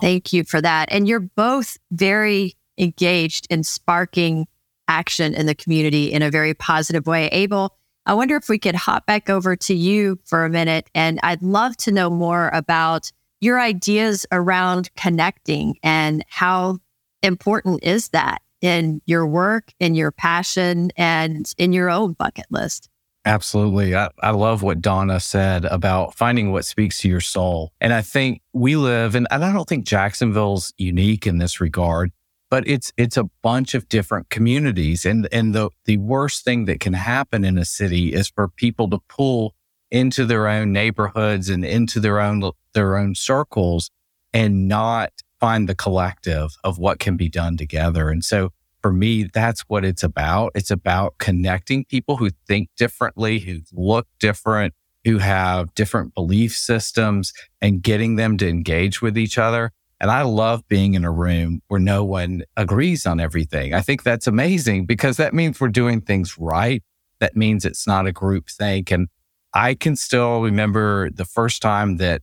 Thank 0.00 0.32
you 0.32 0.44
for 0.44 0.60
that. 0.60 0.88
And 0.92 1.08
you're 1.08 1.20
both 1.20 1.76
very 1.90 2.56
engaged 2.78 3.46
in 3.50 3.64
sparking 3.64 4.46
action 4.88 5.34
in 5.34 5.46
the 5.46 5.54
community 5.54 6.12
in 6.12 6.22
a 6.22 6.30
very 6.30 6.54
positive 6.54 7.06
way. 7.06 7.26
Abel, 7.28 7.76
I 8.06 8.14
wonder 8.14 8.36
if 8.36 8.48
we 8.48 8.58
could 8.58 8.74
hop 8.74 9.06
back 9.06 9.28
over 9.28 9.56
to 9.56 9.74
you 9.74 10.18
for 10.24 10.44
a 10.44 10.50
minute. 10.50 10.88
And 10.94 11.20
I'd 11.22 11.42
love 11.42 11.76
to 11.78 11.92
know 11.92 12.10
more 12.10 12.50
about 12.52 13.10
your 13.40 13.60
ideas 13.60 14.26
around 14.32 14.90
connecting 14.96 15.76
and 15.82 16.24
how 16.28 16.78
important 17.22 17.82
is 17.82 18.08
that 18.08 18.42
in 18.60 19.00
your 19.06 19.26
work, 19.26 19.72
in 19.80 19.94
your 19.94 20.10
passion, 20.10 20.90
and 20.96 21.52
in 21.56 21.72
your 21.72 21.90
own 21.90 22.12
bucket 22.12 22.46
list? 22.50 22.88
Absolutely. 23.26 23.94
I, 23.94 24.08
I 24.22 24.30
love 24.30 24.62
what 24.62 24.80
Donna 24.80 25.20
said 25.20 25.66
about 25.66 26.14
finding 26.14 26.52
what 26.52 26.64
speaks 26.64 27.00
to 27.00 27.08
your 27.08 27.20
soul. 27.20 27.72
And 27.80 27.92
I 27.92 28.00
think 28.00 28.40
we 28.52 28.76
live, 28.76 29.14
and, 29.14 29.26
and 29.30 29.44
I 29.44 29.52
don't 29.52 29.68
think 29.68 29.84
Jacksonville's 29.84 30.72
unique 30.78 31.26
in 31.26 31.38
this 31.38 31.60
regard, 31.60 32.12
but 32.50 32.66
it's 32.66 32.92
it's 32.96 33.16
a 33.16 33.30
bunch 33.42 33.74
of 33.74 33.88
different 33.88 34.28
communities. 34.28 35.06
And 35.06 35.28
and 35.32 35.54
the 35.54 35.70
the 35.86 35.96
worst 35.98 36.44
thing 36.44 36.66
that 36.66 36.80
can 36.80 36.92
happen 36.92 37.44
in 37.44 37.56
a 37.56 37.64
city 37.64 38.12
is 38.12 38.28
for 38.28 38.48
people 38.48 38.90
to 38.90 38.98
pull 39.08 39.54
into 39.90 40.26
their 40.26 40.48
own 40.48 40.72
neighborhoods 40.72 41.48
and 41.48 41.64
into 41.64 42.00
their 42.00 42.20
own 42.20 42.50
their 42.74 42.96
own 42.96 43.14
circles 43.14 43.90
and 44.32 44.68
not 44.68 45.12
find 45.38 45.68
the 45.68 45.74
collective 45.74 46.50
of 46.62 46.78
what 46.78 46.98
can 46.98 47.16
be 47.16 47.28
done 47.28 47.56
together. 47.56 48.10
And 48.10 48.24
so 48.24 48.50
for 48.82 48.92
me, 48.92 49.24
that's 49.24 49.62
what 49.62 49.84
it's 49.84 50.02
about. 50.02 50.52
It's 50.54 50.70
about 50.70 51.18
connecting 51.18 51.84
people 51.84 52.16
who 52.16 52.30
think 52.46 52.68
differently, 52.76 53.38
who 53.38 53.60
look 53.72 54.06
different, 54.18 54.74
who 55.04 55.18
have 55.18 55.74
different 55.74 56.14
belief 56.14 56.56
systems 56.56 57.32
and 57.60 57.82
getting 57.82 58.16
them 58.16 58.36
to 58.38 58.48
engage 58.48 59.02
with 59.02 59.16
each 59.18 59.38
other. 59.38 59.72
And 60.00 60.10
I 60.10 60.22
love 60.22 60.66
being 60.66 60.94
in 60.94 61.04
a 61.04 61.10
room 61.10 61.60
where 61.68 61.80
no 61.80 62.04
one 62.04 62.42
agrees 62.56 63.04
on 63.04 63.20
everything. 63.20 63.74
I 63.74 63.82
think 63.82 64.02
that's 64.02 64.26
amazing 64.26 64.86
because 64.86 65.18
that 65.18 65.34
means 65.34 65.60
we're 65.60 65.68
doing 65.68 66.00
things 66.00 66.38
right. 66.38 66.82
That 67.18 67.36
means 67.36 67.64
it's 67.66 67.86
not 67.86 68.06
a 68.06 68.12
group 68.12 68.48
think. 68.48 68.90
And 68.90 69.08
I 69.52 69.74
can 69.74 69.96
still 69.96 70.40
remember 70.40 71.10
the 71.10 71.24
first 71.26 71.60
time 71.60 71.98
that 71.98 72.22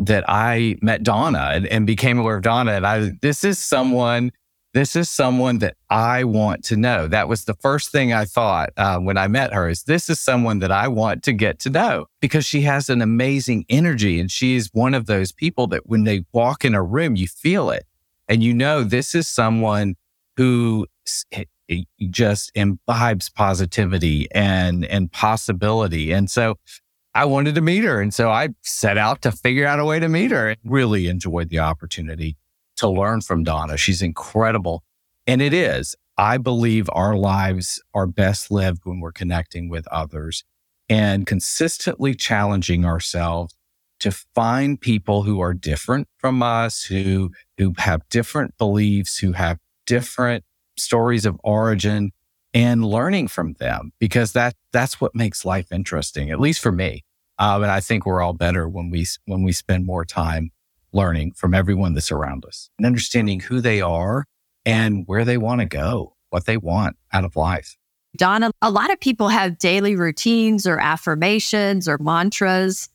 that 0.00 0.24
I 0.28 0.76
met 0.80 1.02
Donna 1.02 1.50
and, 1.52 1.66
and 1.66 1.86
became 1.86 2.18
aware 2.18 2.36
of 2.36 2.42
Donna. 2.42 2.72
And 2.72 2.86
I, 2.86 3.10
this 3.20 3.42
is 3.42 3.58
someone 3.58 4.30
this 4.74 4.94
is 4.94 5.10
someone 5.10 5.58
that 5.58 5.76
I 5.88 6.24
want 6.24 6.64
to 6.64 6.76
know. 6.76 7.08
That 7.08 7.28
was 7.28 7.44
the 7.44 7.54
first 7.54 7.90
thing 7.90 8.12
I 8.12 8.24
thought 8.24 8.70
uh, 8.76 8.98
when 8.98 9.16
I 9.16 9.26
met 9.26 9.52
her 9.52 9.68
is 9.68 9.84
this 9.84 10.08
is 10.08 10.20
someone 10.20 10.58
that 10.58 10.70
I 10.70 10.88
want 10.88 11.22
to 11.24 11.32
get 11.32 11.58
to 11.60 11.70
know 11.70 12.06
because 12.20 12.44
she 12.44 12.60
has 12.62 12.88
an 12.90 13.00
amazing 13.00 13.64
energy 13.68 14.20
and 14.20 14.30
she 14.30 14.56
is 14.56 14.70
one 14.72 14.94
of 14.94 15.06
those 15.06 15.32
people 15.32 15.66
that 15.68 15.86
when 15.86 16.04
they 16.04 16.24
walk 16.32 16.64
in 16.64 16.74
a 16.74 16.82
room, 16.82 17.16
you 17.16 17.26
feel 17.26 17.70
it 17.70 17.84
and 18.28 18.42
you 18.42 18.52
know, 18.52 18.84
this 18.84 19.14
is 19.14 19.26
someone 19.26 19.96
who 20.36 20.86
just 22.10 22.52
imbibes 22.54 23.30
positivity 23.30 24.28
and, 24.32 24.84
and 24.84 25.10
possibility. 25.10 26.12
And 26.12 26.30
so 26.30 26.58
I 27.14 27.24
wanted 27.24 27.54
to 27.56 27.60
meet 27.60 27.84
her. 27.84 28.00
And 28.00 28.12
so 28.12 28.30
I 28.30 28.50
set 28.62 28.98
out 28.98 29.22
to 29.22 29.32
figure 29.32 29.66
out 29.66 29.80
a 29.80 29.84
way 29.84 29.98
to 29.98 30.08
meet 30.08 30.30
her 30.30 30.50
and 30.50 30.58
really 30.64 31.08
enjoyed 31.08 31.48
the 31.48 31.58
opportunity 31.58 32.36
to 32.78 32.88
learn 32.88 33.20
from 33.20 33.44
Donna. 33.44 33.76
She's 33.76 34.02
incredible. 34.02 34.82
And 35.26 35.42
it 35.42 35.52
is. 35.52 35.94
I 36.16 36.38
believe 36.38 36.88
our 36.92 37.14
lives 37.14 37.80
are 37.94 38.06
best 38.06 38.50
lived 38.50 38.80
when 38.84 39.00
we're 39.00 39.12
connecting 39.12 39.68
with 39.68 39.86
others 39.88 40.42
and 40.88 41.26
consistently 41.26 42.14
challenging 42.14 42.84
ourselves 42.84 43.54
to 44.00 44.10
find 44.10 44.80
people 44.80 45.22
who 45.22 45.40
are 45.40 45.54
different 45.54 46.08
from 46.18 46.42
us, 46.42 46.84
who, 46.84 47.30
who 47.56 47.74
have 47.78 48.08
different 48.08 48.56
beliefs, 48.58 49.18
who 49.18 49.32
have 49.32 49.58
different 49.86 50.44
stories 50.76 51.26
of 51.26 51.38
origin 51.42 52.12
and 52.54 52.84
learning 52.84 53.28
from 53.28 53.52
them 53.54 53.92
because 53.98 54.32
that, 54.32 54.54
that's 54.72 55.00
what 55.00 55.14
makes 55.14 55.44
life 55.44 55.70
interesting, 55.70 56.30
at 56.30 56.40
least 56.40 56.60
for 56.60 56.72
me. 56.72 57.04
Um, 57.38 57.62
and 57.62 57.70
I 57.70 57.80
think 57.80 58.06
we're 58.06 58.22
all 58.22 58.32
better 58.32 58.68
when 58.68 58.90
we, 58.90 59.06
when 59.26 59.42
we 59.42 59.52
spend 59.52 59.86
more 59.86 60.04
time 60.04 60.50
learning 60.92 61.32
from 61.32 61.54
everyone 61.54 61.94
that's 61.94 62.12
around 62.12 62.44
us 62.44 62.70
and 62.78 62.86
understanding 62.86 63.40
who 63.40 63.60
they 63.60 63.80
are 63.80 64.24
and 64.64 65.04
where 65.06 65.24
they 65.24 65.38
want 65.38 65.60
to 65.60 65.66
go, 65.66 66.14
what 66.30 66.46
they 66.46 66.56
want 66.56 66.96
out 67.12 67.24
of 67.24 67.36
life. 67.36 67.76
Donna, 68.16 68.50
a 68.62 68.70
lot 68.70 68.90
of 68.90 68.98
people 69.00 69.28
have 69.28 69.58
daily 69.58 69.94
routines 69.94 70.66
or 70.66 70.78
affirmations 70.78 71.88
or 71.88 71.98
mantras 71.98 72.88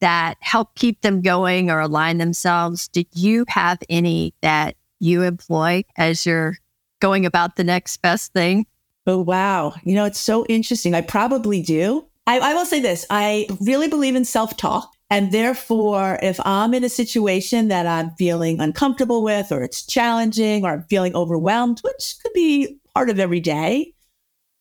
that 0.00 0.34
help 0.40 0.74
keep 0.74 1.00
them 1.00 1.22
going 1.22 1.70
or 1.70 1.80
align 1.80 2.18
themselves. 2.18 2.88
Did 2.88 3.06
you 3.12 3.44
have 3.48 3.78
any 3.88 4.34
that 4.42 4.76
you 4.98 5.22
employ 5.22 5.84
as 5.96 6.26
you're 6.26 6.56
going 7.00 7.26
about 7.26 7.56
the 7.56 7.64
next 7.64 7.98
best 7.98 8.32
thing? 8.32 8.66
Oh, 9.06 9.18
wow. 9.18 9.74
You 9.84 9.94
know, 9.94 10.04
it's 10.04 10.18
so 10.18 10.44
interesting. 10.46 10.94
I 10.94 11.00
probably 11.00 11.62
do. 11.62 12.06
I, 12.26 12.40
I 12.40 12.54
will 12.54 12.66
say 12.66 12.80
this 12.80 13.06
I 13.08 13.46
really 13.60 13.88
believe 13.88 14.16
in 14.16 14.24
self 14.24 14.56
talk. 14.56 14.95
And 15.08 15.30
therefore, 15.30 16.18
if 16.20 16.40
I'm 16.44 16.74
in 16.74 16.82
a 16.82 16.88
situation 16.88 17.68
that 17.68 17.86
I'm 17.86 18.10
feeling 18.16 18.60
uncomfortable 18.60 19.22
with, 19.22 19.52
or 19.52 19.62
it's 19.62 19.86
challenging, 19.86 20.64
or 20.64 20.70
I'm 20.70 20.82
feeling 20.84 21.14
overwhelmed, 21.14 21.80
which 21.80 22.16
could 22.22 22.32
be 22.32 22.78
part 22.92 23.08
of 23.08 23.20
every 23.20 23.40
day, 23.40 23.94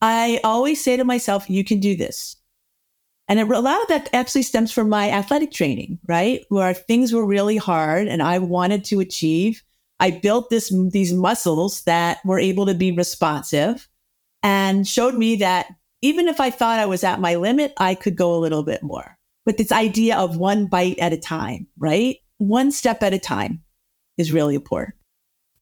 I 0.01 0.39
always 0.43 0.83
say 0.83 0.97
to 0.97 1.03
myself, 1.03 1.49
you 1.49 1.63
can 1.63 1.79
do 1.79 1.95
this. 1.95 2.35
And 3.27 3.39
a 3.39 3.59
lot 3.59 3.81
of 3.81 3.87
that 3.87 4.09
actually 4.13 4.43
stems 4.43 4.71
from 4.71 4.87
my 4.87 5.09
athletic 5.09 5.51
training, 5.51 5.97
right? 6.07 6.45
Where 6.49 6.75
things 6.75 7.11
were 7.11 7.25
really 7.25 7.57
hard 7.57 8.07
and 8.07 8.21
I 8.21 8.37
wanted 8.37 8.85
to 8.85 8.99
achieve. 8.99 9.63
I 9.99 10.11
built 10.11 10.51
this, 10.51 10.71
these 10.91 11.11
muscles 11.11 11.81
that 11.83 12.19
were 12.23 12.37
able 12.37 12.67
to 12.67 12.75
be 12.75 12.91
responsive 12.91 13.87
and 14.43 14.87
showed 14.87 15.15
me 15.15 15.37
that 15.37 15.73
even 16.03 16.27
if 16.27 16.39
I 16.39 16.51
thought 16.51 16.79
I 16.79 16.85
was 16.85 17.03
at 17.03 17.19
my 17.19 17.33
limit, 17.33 17.73
I 17.77 17.95
could 17.95 18.15
go 18.15 18.35
a 18.35 18.37
little 18.37 18.61
bit 18.61 18.83
more 18.83 19.17
with 19.45 19.57
this 19.57 19.71
idea 19.71 20.17
of 20.17 20.37
one 20.37 20.67
bite 20.67 20.99
at 20.99 21.13
a 21.13 21.17
time, 21.17 21.67
right? 21.77 22.17
One 22.37 22.71
step 22.71 23.03
at 23.03 23.13
a 23.13 23.19
time 23.19 23.61
is 24.17 24.31
really 24.31 24.55
important. 24.55 24.95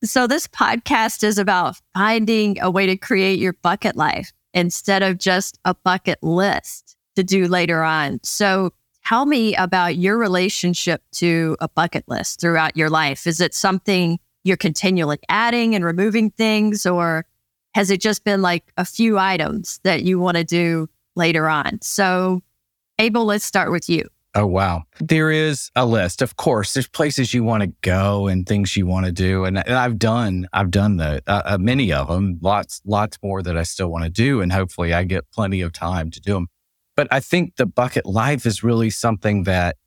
So, 0.03 0.27
this 0.27 0.47
podcast 0.47 1.23
is 1.23 1.37
about 1.37 1.77
finding 1.93 2.59
a 2.59 2.69
way 2.69 2.85
to 2.85 2.97
create 2.97 3.39
your 3.39 3.53
bucket 3.53 3.95
life 3.95 4.33
instead 4.53 5.01
of 5.01 5.17
just 5.17 5.59
a 5.63 5.73
bucket 5.73 6.21
list 6.21 6.97
to 7.15 7.23
do 7.23 7.47
later 7.47 7.83
on. 7.83 8.19
So, 8.21 8.71
tell 9.05 9.25
me 9.25 9.55
about 9.55 9.95
your 9.95 10.17
relationship 10.17 11.01
to 11.13 11.55
a 11.61 11.69
bucket 11.69 12.03
list 12.07 12.41
throughout 12.41 12.75
your 12.75 12.89
life. 12.89 13.25
Is 13.25 13.39
it 13.39 13.53
something 13.53 14.19
you're 14.43 14.57
continually 14.57 15.19
adding 15.29 15.73
and 15.73 15.85
removing 15.85 16.31
things, 16.31 16.85
or 16.85 17.25
has 17.73 17.89
it 17.89 18.01
just 18.01 18.25
been 18.25 18.41
like 18.41 18.73
a 18.75 18.83
few 18.83 19.17
items 19.17 19.79
that 19.83 20.03
you 20.03 20.19
want 20.19 20.35
to 20.35 20.43
do 20.43 20.89
later 21.15 21.47
on? 21.47 21.81
So, 21.81 22.41
Abel, 22.99 23.25
let's 23.25 23.45
start 23.45 23.71
with 23.71 23.89
you. 23.89 24.07
Oh, 24.35 24.47
wow. 24.47 24.83
There 24.99 25.29
is 25.29 25.69
a 25.75 25.85
list. 25.85 26.23
Of 26.23 26.37
course, 26.37 26.73
there's 26.73 26.87
places 26.87 27.35
you 27.35 27.43
want 27.43 27.61
to 27.61 27.67
go 27.81 28.27
and 28.27 28.47
things 28.47 28.75
you 28.75 28.87
want 28.87 29.05
to 29.05 29.11
do. 29.11 29.45
And, 29.45 29.59
and 29.59 29.75
I've 29.75 29.99
done, 29.99 30.47
I've 30.53 30.71
done 30.71 30.97
the, 30.97 31.21
uh, 31.27 31.41
uh, 31.45 31.57
many 31.59 31.93
of 31.93 32.07
them, 32.07 32.39
lots, 32.41 32.81
lots 32.83 33.19
more 33.21 33.43
that 33.43 33.55
I 33.55 33.63
still 33.63 33.89
want 33.89 34.05
to 34.05 34.09
do. 34.09 34.41
And 34.41 34.51
hopefully 34.51 34.91
I 34.91 35.03
get 35.03 35.29
plenty 35.31 35.61
of 35.61 35.71
time 35.71 36.09
to 36.11 36.19
do 36.19 36.33
them. 36.33 36.47
But 36.95 37.07
I 37.11 37.19
think 37.19 37.57
the 37.57 37.67
bucket 37.67 38.07
life 38.07 38.47
is 38.47 38.63
really 38.63 38.89
something 38.89 39.43
that, 39.43 39.77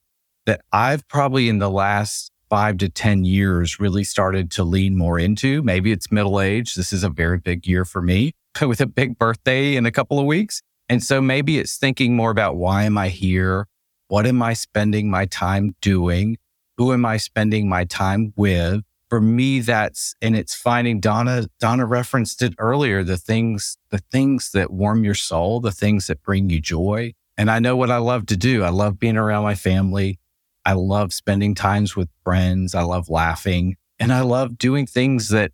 that 0.45 0.61
I've 0.73 1.07
probably 1.09 1.49
in 1.49 1.59
the 1.59 1.71
last 1.71 2.31
five 2.49 2.79
to 2.79 2.89
10 2.89 3.25
years 3.25 3.81
really 3.81 4.05
started 4.05 4.53
to 4.53 4.63
lean 4.63 4.97
more 4.97 5.19
into. 5.19 5.61
Maybe 5.63 5.91
it's 5.91 6.13
middle 6.13 6.41
age. 6.41 6.77
This 6.77 6.93
is 6.93 7.03
a 7.03 7.11
very 7.11 7.39
big 7.39 7.67
year 7.67 7.85
for 7.85 8.01
me 8.01 8.33
with 8.61 8.81
a 8.81 8.87
big 8.87 9.19
birthday 9.19 9.75
in 9.75 9.87
a 9.87 9.91
couple 9.91 10.21
of 10.21 10.27
weeks. 10.27 10.63
And 10.89 11.03
so 11.03 11.21
maybe 11.21 11.59
it's 11.59 11.77
thinking 11.77 12.15
more 12.15 12.31
about 12.31 12.57
why 12.57 12.85
am 12.85 12.97
I 12.97 13.09
here? 13.09 13.67
What 14.09 14.27
am 14.27 14.43
I 14.43 14.53
spending 14.53 15.11
my 15.11 15.27
time 15.27 15.75
doing? 15.81 16.39
Who 16.77 16.93
am 16.93 17.05
I 17.05 17.17
spending 17.17 17.69
my 17.69 17.85
time 17.85 18.33
with? 18.37 18.83
For 19.09 19.21
me, 19.21 19.61
that's, 19.61 20.15
and 20.21 20.37
it's 20.37 20.55
finding 20.55 21.01
Donna, 21.01 21.49
Donna 21.61 21.87
referenced 21.87 22.43
it 22.43 22.55
earlier, 22.59 23.03
the 23.03 23.17
things, 23.17 23.79
the 23.91 23.99
things 23.99 24.51
that 24.53 24.73
warm 24.73 25.05
your 25.05 25.15
soul, 25.15 25.61
the 25.61 25.73
things 25.73 26.09
that 26.09 26.23
bring 26.23 26.51
you 26.51 26.61
joy. 26.61 27.15
And 27.37 27.51
I 27.51 27.59
know 27.59 27.77
what 27.77 27.91
I 27.91 27.99
love 27.99 28.27
to 28.27 28.37
do. 28.37 28.63
I 28.63 28.71
love 28.71 28.99
being 28.99 29.17
around 29.17 29.45
my 29.45 29.55
family. 29.55 30.19
I 30.65 30.73
love 30.73 31.13
spending 31.13 31.55
times 31.55 31.95
with 31.95 32.09
friends. 32.25 32.75
I 32.75 32.83
love 32.83 33.09
laughing 33.09 33.77
and 33.99 34.13
I 34.13 34.21
love 34.21 34.59
doing 34.59 34.87
things 34.87 35.29
that, 35.31 35.53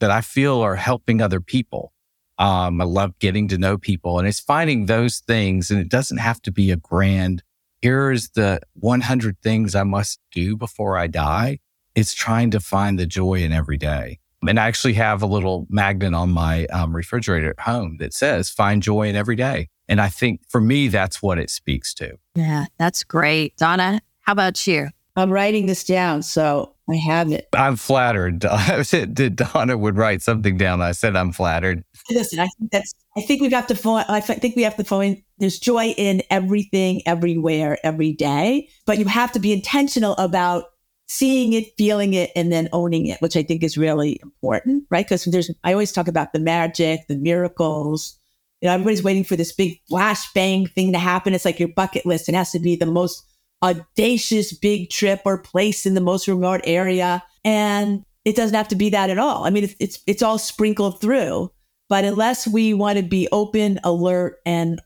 that 0.00 0.10
I 0.10 0.20
feel 0.20 0.60
are 0.60 0.76
helping 0.76 1.20
other 1.20 1.40
people. 1.40 1.92
Um, 2.40 2.80
I 2.80 2.84
love 2.84 3.18
getting 3.18 3.48
to 3.48 3.58
know 3.58 3.76
people 3.76 4.18
and 4.18 4.26
it's 4.26 4.40
finding 4.40 4.86
those 4.86 5.18
things. 5.18 5.70
And 5.70 5.78
it 5.78 5.90
doesn't 5.90 6.16
have 6.16 6.40
to 6.42 6.50
be 6.50 6.70
a 6.70 6.76
grand, 6.76 7.42
here's 7.82 8.30
the 8.30 8.60
100 8.74 9.40
things 9.42 9.74
I 9.74 9.82
must 9.82 10.18
do 10.32 10.56
before 10.56 10.96
I 10.96 11.06
die. 11.06 11.58
It's 11.94 12.14
trying 12.14 12.50
to 12.52 12.60
find 12.60 12.98
the 12.98 13.06
joy 13.06 13.42
in 13.42 13.52
every 13.52 13.76
day. 13.76 14.20
And 14.48 14.58
I 14.58 14.68
actually 14.68 14.94
have 14.94 15.22
a 15.22 15.26
little 15.26 15.66
magnet 15.68 16.14
on 16.14 16.30
my 16.30 16.64
um, 16.66 16.96
refrigerator 16.96 17.50
at 17.50 17.60
home 17.60 17.98
that 17.98 18.14
says, 18.14 18.48
find 18.48 18.82
joy 18.82 19.08
in 19.08 19.16
every 19.16 19.36
day. 19.36 19.68
And 19.86 20.00
I 20.00 20.08
think 20.08 20.40
for 20.48 20.62
me, 20.62 20.88
that's 20.88 21.20
what 21.20 21.38
it 21.38 21.50
speaks 21.50 21.92
to. 21.94 22.16
Yeah, 22.34 22.66
that's 22.78 23.04
great. 23.04 23.54
Donna, 23.58 24.00
how 24.20 24.32
about 24.32 24.66
you? 24.66 24.88
I'm 25.16 25.30
writing 25.30 25.66
this 25.66 25.84
down, 25.84 26.22
so 26.22 26.74
I 26.88 26.96
have 26.96 27.30
it. 27.30 27.48
I'm 27.52 27.76
flattered. 27.76 28.38
Did 28.90 29.36
Donna 29.36 29.76
would 29.76 29.96
write 29.96 30.22
something 30.22 30.56
down. 30.56 30.80
I 30.80 30.92
said 30.92 31.16
I'm 31.16 31.32
flattered. 31.32 31.84
Listen, 32.10 32.40
I 32.40 32.48
think 32.58 32.70
that's. 32.70 32.94
I 33.16 33.22
think 33.22 33.40
we 33.40 33.46
have 33.46 33.62
got 33.62 33.68
to 33.68 33.74
find. 33.74 34.06
I 34.08 34.20
think 34.20 34.56
we 34.56 34.62
have 34.62 34.76
to 34.76 34.84
find. 34.84 35.22
There's 35.38 35.58
joy 35.58 35.94
in 35.96 36.22
everything, 36.30 37.02
everywhere, 37.06 37.78
every 37.82 38.12
day. 38.12 38.68
But 38.86 38.98
you 38.98 39.06
have 39.06 39.32
to 39.32 39.38
be 39.38 39.52
intentional 39.52 40.14
about 40.16 40.64
seeing 41.08 41.52
it, 41.52 41.76
feeling 41.76 42.14
it, 42.14 42.30
and 42.36 42.52
then 42.52 42.68
owning 42.72 43.06
it, 43.06 43.20
which 43.20 43.36
I 43.36 43.42
think 43.42 43.62
is 43.64 43.76
really 43.76 44.20
important, 44.22 44.84
right? 44.90 45.04
Because 45.04 45.24
there's. 45.24 45.50
I 45.64 45.72
always 45.72 45.92
talk 45.92 46.08
about 46.08 46.32
the 46.32 46.40
magic, 46.40 47.06
the 47.08 47.16
miracles. 47.16 48.16
You 48.60 48.68
know, 48.68 48.74
everybody's 48.74 49.02
waiting 49.02 49.24
for 49.24 49.36
this 49.36 49.52
big 49.52 49.80
flash 49.88 50.30
bang 50.34 50.66
thing 50.66 50.92
to 50.92 50.98
happen. 50.98 51.32
It's 51.32 51.46
like 51.46 51.58
your 51.58 51.70
bucket 51.70 52.04
list. 52.04 52.28
It 52.28 52.34
has 52.34 52.52
to 52.52 52.58
be 52.58 52.76
the 52.76 52.86
most 52.86 53.24
audacious 53.62 54.52
big 54.52 54.90
trip 54.90 55.22
or 55.24 55.38
place 55.38 55.86
in 55.86 55.94
the 55.94 56.00
most 56.00 56.28
remote 56.28 56.60
area. 56.64 57.22
And 57.44 58.04
it 58.24 58.36
doesn't 58.36 58.56
have 58.56 58.68
to 58.68 58.76
be 58.76 58.90
that 58.90 59.10
at 59.10 59.18
all. 59.18 59.44
I 59.44 59.50
mean, 59.50 59.64
it's, 59.64 59.74
it's, 59.80 59.98
it's 60.06 60.22
all 60.22 60.38
sprinkled 60.38 61.00
through. 61.00 61.50
But 61.90 62.04
unless 62.04 62.46
we 62.48 62.72
want 62.72 62.96
to 62.96 63.02
be 63.02 63.28
open, 63.32 63.80
alert, 63.84 64.38
and 64.46 64.80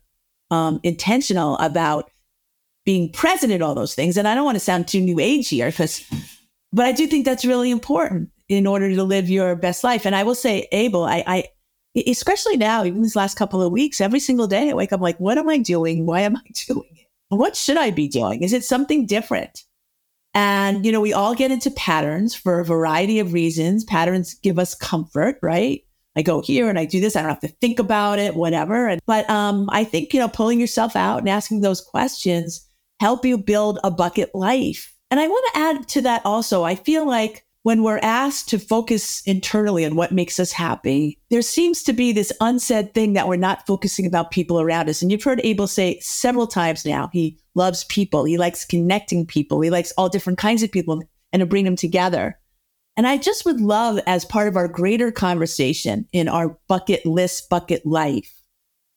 um, 0.50 0.80
intentional 0.82 1.56
about 1.58 2.10
being 2.84 3.12
present 3.12 3.52
in 3.52 3.62
all 3.62 3.74
those 3.74 3.94
things, 3.94 4.16
and 4.16 4.26
I 4.26 4.34
don't 4.34 4.46
want 4.46 4.56
to 4.56 4.60
sound 4.60 4.88
too 4.88 5.00
new 5.00 5.20
age 5.20 5.50
here, 5.50 5.70
because, 5.70 6.02
but 6.72 6.86
I 6.86 6.92
do 6.92 7.06
think 7.06 7.26
that's 7.26 7.44
really 7.44 7.70
important 7.70 8.30
in 8.48 8.66
order 8.66 8.92
to 8.92 9.04
live 9.04 9.28
your 9.28 9.54
best 9.54 9.84
life. 9.84 10.06
And 10.06 10.16
I 10.16 10.22
will 10.22 10.34
say, 10.34 10.66
Abel, 10.72 11.04
I, 11.04 11.22
I 11.26 11.44
especially 12.06 12.56
now, 12.56 12.84
even 12.84 13.02
these 13.02 13.16
last 13.16 13.36
couple 13.36 13.62
of 13.62 13.70
weeks, 13.70 14.00
every 14.00 14.20
single 14.20 14.46
day 14.46 14.70
I 14.70 14.74
wake 14.74 14.92
up 14.92 15.00
like, 15.00 15.20
what 15.20 15.38
am 15.38 15.48
I 15.48 15.58
doing? 15.58 16.06
Why 16.06 16.22
am 16.22 16.36
I 16.36 16.42
doing 16.66 16.88
it? 16.90 17.06
what 17.28 17.56
should 17.56 17.76
I 17.76 17.90
be 17.90 18.08
doing? 18.08 18.42
Is 18.42 18.52
it 18.52 18.64
something 18.64 19.06
different? 19.06 19.64
And, 20.34 20.84
you 20.86 20.92
know, 20.92 21.00
we 21.00 21.12
all 21.12 21.34
get 21.34 21.50
into 21.50 21.70
patterns 21.70 22.34
for 22.34 22.60
a 22.60 22.64
variety 22.64 23.18
of 23.18 23.32
reasons. 23.32 23.84
Patterns 23.84 24.34
give 24.34 24.58
us 24.58 24.74
comfort, 24.74 25.38
right? 25.42 25.83
I 26.16 26.22
go 26.22 26.40
here 26.40 26.68
and 26.68 26.78
I 26.78 26.84
do 26.84 27.00
this. 27.00 27.16
I 27.16 27.20
don't 27.20 27.30
have 27.30 27.40
to 27.40 27.48
think 27.48 27.78
about 27.78 28.18
it, 28.18 28.36
whatever. 28.36 28.88
And, 28.88 29.00
but 29.06 29.28
um, 29.28 29.68
I 29.70 29.84
think, 29.84 30.14
you 30.14 30.20
know, 30.20 30.28
pulling 30.28 30.60
yourself 30.60 30.94
out 30.96 31.18
and 31.18 31.28
asking 31.28 31.60
those 31.60 31.80
questions 31.80 32.66
help 33.00 33.24
you 33.24 33.36
build 33.36 33.78
a 33.82 33.90
bucket 33.90 34.34
life. 34.34 34.94
And 35.10 35.20
I 35.20 35.28
want 35.28 35.52
to 35.52 35.60
add 35.60 35.88
to 35.88 36.00
that 36.02 36.22
also, 36.24 36.62
I 36.62 36.74
feel 36.74 37.06
like 37.06 37.44
when 37.62 37.82
we're 37.82 37.98
asked 38.02 38.48
to 38.50 38.58
focus 38.58 39.22
internally 39.22 39.86
on 39.86 39.96
what 39.96 40.12
makes 40.12 40.38
us 40.38 40.52
happy, 40.52 41.18
there 41.30 41.42
seems 41.42 41.82
to 41.82 41.94
be 41.94 42.12
this 42.12 42.32
unsaid 42.40 42.92
thing 42.92 43.14
that 43.14 43.26
we're 43.26 43.36
not 43.36 43.66
focusing 43.66 44.06
about 44.06 44.30
people 44.30 44.60
around 44.60 44.88
us. 44.88 45.00
And 45.00 45.10
you've 45.10 45.24
heard 45.24 45.40
Abel 45.42 45.66
say 45.66 45.98
several 46.00 46.46
times 46.46 46.84
now, 46.84 47.08
he 47.12 47.38
loves 47.54 47.84
people. 47.84 48.24
He 48.24 48.36
likes 48.36 48.66
connecting 48.66 49.26
people. 49.26 49.62
He 49.62 49.70
likes 49.70 49.92
all 49.92 50.10
different 50.10 50.38
kinds 50.38 50.62
of 50.62 50.70
people 50.70 51.02
and 51.32 51.40
to 51.40 51.46
bring 51.46 51.64
them 51.64 51.76
together. 51.76 52.38
And 52.96 53.06
I 53.06 53.16
just 53.16 53.44
would 53.44 53.60
love, 53.60 53.98
as 54.06 54.24
part 54.24 54.46
of 54.48 54.56
our 54.56 54.68
greater 54.68 55.10
conversation 55.10 56.06
in 56.12 56.28
our 56.28 56.58
bucket 56.68 57.04
list, 57.04 57.48
bucket 57.48 57.84
life, 57.84 58.32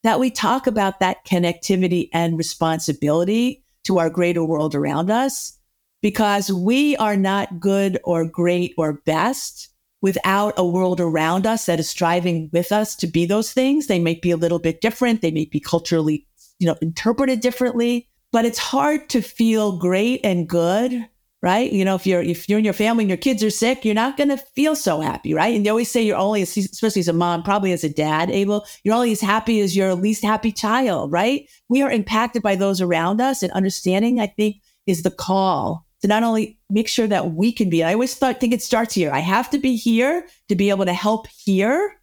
that 0.03 0.19
we 0.19 0.29
talk 0.29 0.67
about 0.67 0.99
that 0.99 1.25
connectivity 1.25 2.09
and 2.13 2.37
responsibility 2.37 3.63
to 3.85 3.97
our 3.97 4.09
greater 4.09 4.43
world 4.43 4.75
around 4.75 5.09
us 5.09 5.57
because 6.01 6.51
we 6.51 6.95
are 6.97 7.17
not 7.17 7.59
good 7.59 7.99
or 8.03 8.25
great 8.25 8.73
or 8.77 9.01
best 9.05 9.69
without 10.01 10.53
a 10.57 10.65
world 10.65 11.01
around 11.01 11.47
us 11.47 11.65
that 11.65 11.79
is 11.79 11.89
striving 11.89 12.49
with 12.53 12.71
us 12.71 12.95
to 12.95 13.07
be 13.07 13.25
those 13.25 13.51
things. 13.51 13.87
They 13.87 13.99
might 13.99 14.21
be 14.21 14.31
a 14.31 14.37
little 14.37 14.59
bit 14.59 14.79
different. 14.79 15.21
They 15.21 15.31
may 15.31 15.45
be 15.45 15.59
culturally, 15.59 16.27
you 16.59 16.67
know, 16.67 16.77
interpreted 16.81 17.39
differently, 17.39 18.07
but 18.31 18.45
it's 18.45 18.59
hard 18.59 19.09
to 19.09 19.21
feel 19.21 19.77
great 19.77 20.21
and 20.23 20.47
good. 20.47 21.07
Right. 21.43 21.71
You 21.71 21.85
know, 21.85 21.93
if 21.93 22.07
you're, 22.07 22.23
if 22.23 22.49
you're 22.49 22.57
in 22.57 22.65
your 22.65 22.73
family 22.73 23.03
and 23.03 23.09
your 23.09 23.17
kids 23.17 23.43
are 23.43 23.51
sick, 23.51 23.85
you're 23.85 23.93
not 23.93 24.17
going 24.17 24.29
to 24.29 24.37
feel 24.37 24.75
so 24.75 25.01
happy. 25.01 25.35
Right. 25.35 25.55
And 25.55 25.63
they 25.63 25.69
always 25.69 25.91
say 25.91 26.01
you're 26.01 26.17
only, 26.17 26.41
especially 26.41 26.99
as 26.99 27.07
a 27.07 27.13
mom, 27.13 27.43
probably 27.43 27.71
as 27.71 27.83
a 27.83 27.93
dad, 27.93 28.31
Abel, 28.31 28.65
you're 28.83 28.95
only 28.95 29.11
as 29.11 29.21
happy 29.21 29.61
as 29.61 29.75
your 29.75 29.93
least 29.93 30.23
happy 30.23 30.51
child. 30.51 31.11
Right. 31.11 31.47
We 31.69 31.83
are 31.83 31.91
impacted 31.91 32.41
by 32.41 32.55
those 32.55 32.81
around 32.81 33.21
us 33.21 33.43
and 33.43 33.51
understanding, 33.51 34.19
I 34.19 34.27
think, 34.27 34.57
is 34.87 35.03
the 35.03 35.11
call 35.11 35.85
to 36.01 36.07
not 36.07 36.23
only 36.23 36.57
make 36.71 36.87
sure 36.87 37.07
that 37.07 37.33
we 37.33 37.51
can 37.51 37.69
be, 37.69 37.83
I 37.83 37.93
always 37.93 38.15
thought, 38.15 38.39
think 38.39 38.53
it 38.53 38.63
starts 38.63 38.95
here. 38.95 39.11
I 39.11 39.19
have 39.19 39.49
to 39.51 39.59
be 39.59 39.75
here 39.75 40.25
to 40.49 40.55
be 40.55 40.71
able 40.71 40.85
to 40.85 40.93
help 40.93 41.27
here. 41.27 41.99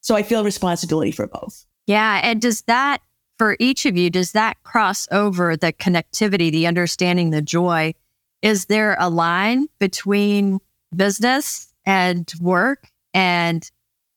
So 0.00 0.14
I 0.14 0.22
feel 0.22 0.44
responsibility 0.44 1.10
for 1.10 1.26
both. 1.26 1.64
Yeah. 1.86 2.20
And 2.22 2.40
does 2.40 2.62
that, 2.62 2.98
for 3.38 3.56
each 3.58 3.84
of 3.84 3.96
you, 3.96 4.10
does 4.10 4.32
that 4.32 4.62
cross 4.62 5.08
over 5.10 5.56
the 5.56 5.72
connectivity, 5.72 6.52
the 6.52 6.68
understanding, 6.68 7.30
the 7.30 7.42
joy? 7.42 7.94
Is 8.42 8.66
there 8.66 8.96
a 8.98 9.08
line 9.08 9.66
between 9.78 10.58
business 10.94 11.72
and 11.84 12.30
work 12.40 12.88
and 13.14 13.70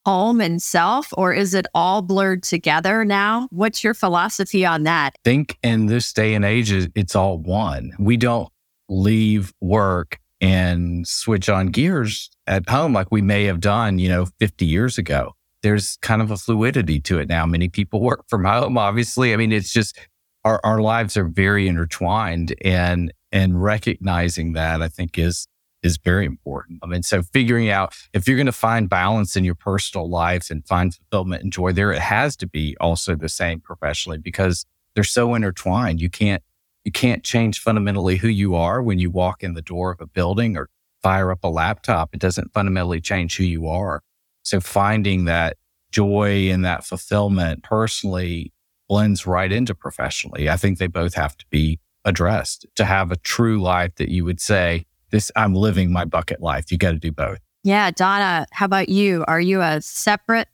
home 0.05 0.41
and 0.41 0.61
self, 0.61 1.09
or 1.13 1.33
is 1.33 1.53
it 1.53 1.67
all 1.73 2.01
blurred 2.01 2.43
together 2.43 3.05
now? 3.05 3.47
What's 3.51 3.83
your 3.83 3.93
philosophy 3.93 4.65
on 4.65 4.83
that? 4.83 5.15
Think 5.23 5.57
in 5.61 5.85
this 5.85 6.11
day 6.13 6.33
and 6.33 6.43
age, 6.43 6.71
it's 6.71 7.15
all 7.15 7.37
one. 7.37 7.93
We 7.99 8.17
don't 8.17 8.49
leave 8.89 9.53
work 9.61 10.19
and 10.41 11.07
switch 11.07 11.49
on 11.49 11.67
gears 11.67 12.29
at 12.47 12.67
home 12.69 12.93
like 12.93 13.11
we 13.11 13.21
may 13.21 13.43
have 13.45 13.59
done, 13.59 13.99
you 13.99 14.09
know, 14.09 14.25
50 14.39 14.65
years 14.65 14.97
ago. 14.97 15.35
There's 15.61 15.97
kind 16.01 16.21
of 16.21 16.31
a 16.31 16.37
fluidity 16.37 16.99
to 17.01 17.19
it 17.19 17.27
now. 17.27 17.45
Many 17.45 17.67
people 17.67 18.01
work 18.09 18.23
from 18.29 18.45
home, 18.45 18.77
obviously. 18.77 19.33
I 19.33 19.37
mean, 19.37 19.51
it's 19.51 19.73
just 19.73 19.97
our, 20.45 20.59
our 20.63 20.81
lives 20.81 21.17
are 21.17 21.25
very 21.25 21.67
intertwined 21.67 22.55
and 22.63 23.13
and 23.31 23.61
recognizing 23.61 24.53
that 24.53 24.81
I 24.81 24.87
think 24.87 25.17
is 25.17 25.47
is 25.81 25.97
very 25.97 26.25
important. 26.25 26.79
Um, 26.83 26.89
I 26.89 26.93
mean, 26.93 27.03
so 27.03 27.23
figuring 27.23 27.69
out 27.69 27.95
if 28.13 28.27
you're 28.27 28.35
going 28.35 28.45
to 28.47 28.51
find 28.51 28.89
balance 28.89 29.35
in 29.35 29.45
your 29.45 29.55
personal 29.55 30.09
lives 30.09 30.51
and 30.51 30.67
find 30.67 30.93
fulfillment 30.93 31.43
and 31.43 31.53
joy 31.53 31.71
there, 31.71 31.91
it 31.91 32.01
has 32.01 32.35
to 32.37 32.47
be 32.47 32.75
also 32.81 33.15
the 33.15 33.29
same 33.29 33.61
professionally 33.61 34.17
because 34.17 34.65
they're 34.93 35.03
so 35.03 35.35
intertwined. 35.35 36.01
You 36.01 36.09
can't 36.09 36.43
you 36.83 36.91
can't 36.91 37.23
change 37.23 37.59
fundamentally 37.59 38.17
who 38.17 38.29
you 38.29 38.55
are 38.55 38.81
when 38.81 38.99
you 38.99 39.11
walk 39.11 39.43
in 39.43 39.53
the 39.53 39.61
door 39.61 39.91
of 39.91 40.01
a 40.01 40.07
building 40.07 40.57
or 40.57 40.69
fire 41.03 41.31
up 41.31 41.43
a 41.43 41.47
laptop. 41.47 42.13
It 42.13 42.19
doesn't 42.19 42.53
fundamentally 42.53 43.01
change 43.01 43.37
who 43.37 43.43
you 43.43 43.67
are. 43.67 44.01
So 44.43 44.59
finding 44.59 45.25
that 45.25 45.57
joy 45.91 46.49
and 46.49 46.63
that 46.65 46.85
fulfillment 46.85 47.63
personally 47.63 48.53
blends 48.87 49.27
right 49.27 49.51
into 49.51 49.75
professionally. 49.75 50.49
I 50.49 50.57
think 50.57 50.77
they 50.77 50.87
both 50.87 51.13
have 51.13 51.37
to 51.37 51.45
be 51.49 51.79
addressed 52.05 52.65
to 52.75 52.85
have 52.85 53.11
a 53.11 53.17
true 53.17 53.61
life 53.61 53.95
that 53.95 54.09
you 54.09 54.25
would 54.25 54.39
say, 54.39 54.85
this, 55.11 55.31
I'm 55.35 55.55
living 55.55 55.91
my 55.91 56.05
bucket 56.05 56.41
life. 56.41 56.71
You 56.71 56.77
got 56.77 56.91
to 56.91 56.99
do 56.99 57.11
both. 57.11 57.39
Yeah. 57.63 57.91
Donna, 57.91 58.45
how 58.51 58.65
about 58.65 58.89
you? 58.89 59.25
Are 59.27 59.41
you 59.41 59.61
a 59.61 59.81
separate 59.81 60.47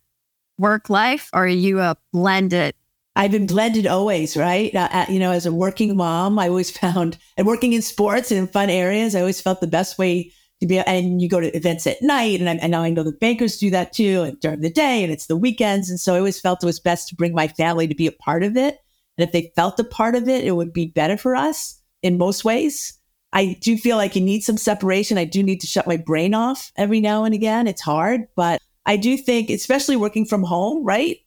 work 0.57 0.89
life 0.89 1.29
or 1.33 1.43
are 1.43 1.47
you 1.47 1.79
a 1.79 1.97
blended 2.13 2.73
I've 3.17 3.31
been 3.31 3.47
blended 3.47 3.87
always, 3.87 4.35
right? 4.35 4.75
Uh, 4.75 5.05
you 5.07 5.19
know, 5.19 5.31
as 5.31 5.45
a 5.45 5.53
working 5.53 5.95
mom, 5.95 6.37
I 6.37 6.49
always 6.49 6.69
found, 6.77 7.17
and 7.37 7.47
working 7.47 7.73
in 7.73 7.81
sports 7.81 8.31
and 8.31 8.39
in 8.39 8.47
fun 8.47 8.69
areas, 8.69 9.15
I 9.15 9.21
always 9.21 9.41
felt 9.41 9.61
the 9.61 9.67
best 9.67 9.97
way 9.97 10.31
to 10.59 10.67
be. 10.67 10.79
And 10.79 11.21
you 11.21 11.29
go 11.29 11.39
to 11.39 11.55
events 11.55 11.87
at 11.87 12.01
night, 12.01 12.39
and, 12.39 12.49
I, 12.49 12.55
and 12.55 12.71
now 12.71 12.83
I 12.83 12.89
know 12.89 13.03
the 13.03 13.13
bankers 13.13 13.57
do 13.57 13.69
that 13.69 13.93
too, 13.93 14.23
and 14.23 14.39
during 14.39 14.61
the 14.61 14.69
day, 14.69 15.03
and 15.03 15.11
it's 15.11 15.27
the 15.27 15.37
weekends. 15.37 15.89
And 15.89 15.99
so 15.99 16.13
I 16.13 16.17
always 16.17 16.39
felt 16.39 16.63
it 16.63 16.65
was 16.65 16.79
best 16.79 17.07
to 17.09 17.15
bring 17.15 17.33
my 17.33 17.47
family 17.47 17.87
to 17.87 17.95
be 17.95 18.07
a 18.07 18.11
part 18.11 18.43
of 18.43 18.57
it. 18.57 18.79
And 19.17 19.27
if 19.27 19.31
they 19.31 19.51
felt 19.55 19.79
a 19.79 19.83
part 19.83 20.15
of 20.15 20.27
it, 20.27 20.43
it 20.43 20.51
would 20.51 20.73
be 20.73 20.87
better 20.87 21.17
for 21.17 21.35
us 21.35 21.81
in 22.01 22.17
most 22.17 22.43
ways. 22.45 22.93
I 23.33 23.57
do 23.61 23.77
feel 23.77 23.97
like 23.97 24.15
you 24.15 24.21
need 24.21 24.43
some 24.43 24.57
separation. 24.57 25.17
I 25.17 25.25
do 25.25 25.43
need 25.43 25.61
to 25.61 25.67
shut 25.67 25.87
my 25.87 25.97
brain 25.97 26.33
off 26.33 26.71
every 26.77 27.01
now 27.01 27.23
and 27.23 27.33
again. 27.33 27.67
It's 27.67 27.81
hard, 27.81 28.27
but 28.35 28.61
I 28.85 28.97
do 28.97 29.17
think, 29.17 29.49
especially 29.49 29.97
working 29.97 30.25
from 30.25 30.43
home, 30.43 30.83
right? 30.83 31.17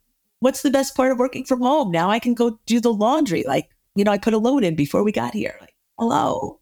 what's 0.40 0.62
the 0.62 0.70
best 0.70 0.96
part 0.96 1.12
of 1.12 1.18
working 1.18 1.44
from 1.44 1.60
home? 1.60 1.90
Now 1.90 2.10
I 2.10 2.18
can 2.18 2.34
go 2.34 2.58
do 2.66 2.80
the 2.80 2.92
laundry. 2.92 3.44
Like, 3.46 3.68
you 3.94 4.04
know, 4.04 4.12
I 4.12 4.18
put 4.18 4.34
a 4.34 4.38
load 4.38 4.64
in 4.64 4.76
before 4.76 5.02
we 5.02 5.12
got 5.12 5.34
here. 5.34 5.56
Like, 5.60 5.74
hello. 5.98 6.60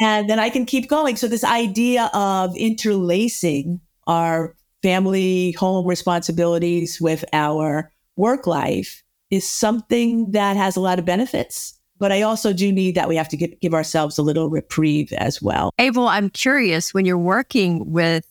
And 0.00 0.28
then 0.28 0.38
I 0.38 0.50
can 0.50 0.66
keep 0.66 0.88
going. 0.88 1.16
So 1.16 1.28
this 1.28 1.44
idea 1.44 2.10
of 2.12 2.54
interlacing 2.56 3.80
our 4.06 4.54
family 4.82 5.52
home 5.52 5.86
responsibilities 5.86 7.00
with 7.00 7.24
our 7.32 7.90
work 8.16 8.46
life 8.46 9.02
is 9.30 9.48
something 9.48 10.30
that 10.32 10.56
has 10.56 10.76
a 10.76 10.80
lot 10.80 10.98
of 10.98 11.04
benefits. 11.04 11.78
But 11.98 12.12
I 12.12 12.22
also 12.22 12.52
do 12.52 12.70
need 12.70 12.94
that 12.94 13.08
we 13.08 13.16
have 13.16 13.28
to 13.30 13.36
give, 13.36 13.58
give 13.60 13.72
ourselves 13.72 14.18
a 14.18 14.22
little 14.22 14.50
reprieve 14.50 15.12
as 15.14 15.40
well. 15.40 15.72
Abel, 15.78 16.08
I'm 16.08 16.28
curious 16.28 16.92
when 16.92 17.06
you're 17.06 17.16
working 17.16 17.90
with 17.90 18.26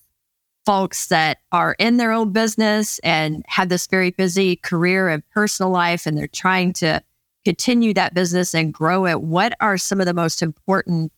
folks 0.65 1.07
that 1.07 1.39
are 1.51 1.75
in 1.79 1.97
their 1.97 2.11
own 2.11 2.31
business 2.31 2.99
and 2.99 3.43
have 3.47 3.69
this 3.69 3.87
very 3.87 4.11
busy 4.11 4.55
career 4.57 5.09
and 5.09 5.27
personal 5.29 5.71
life, 5.71 6.05
and 6.05 6.17
they're 6.17 6.27
trying 6.27 6.73
to 6.73 7.01
continue 7.43 7.93
that 7.93 8.13
business 8.13 8.53
and 8.53 8.73
grow 8.73 9.05
it, 9.05 9.21
what 9.21 9.53
are 9.61 9.77
some 9.77 9.99
of 9.99 10.07
the 10.07 10.13
most 10.13 10.41
important 10.41 11.11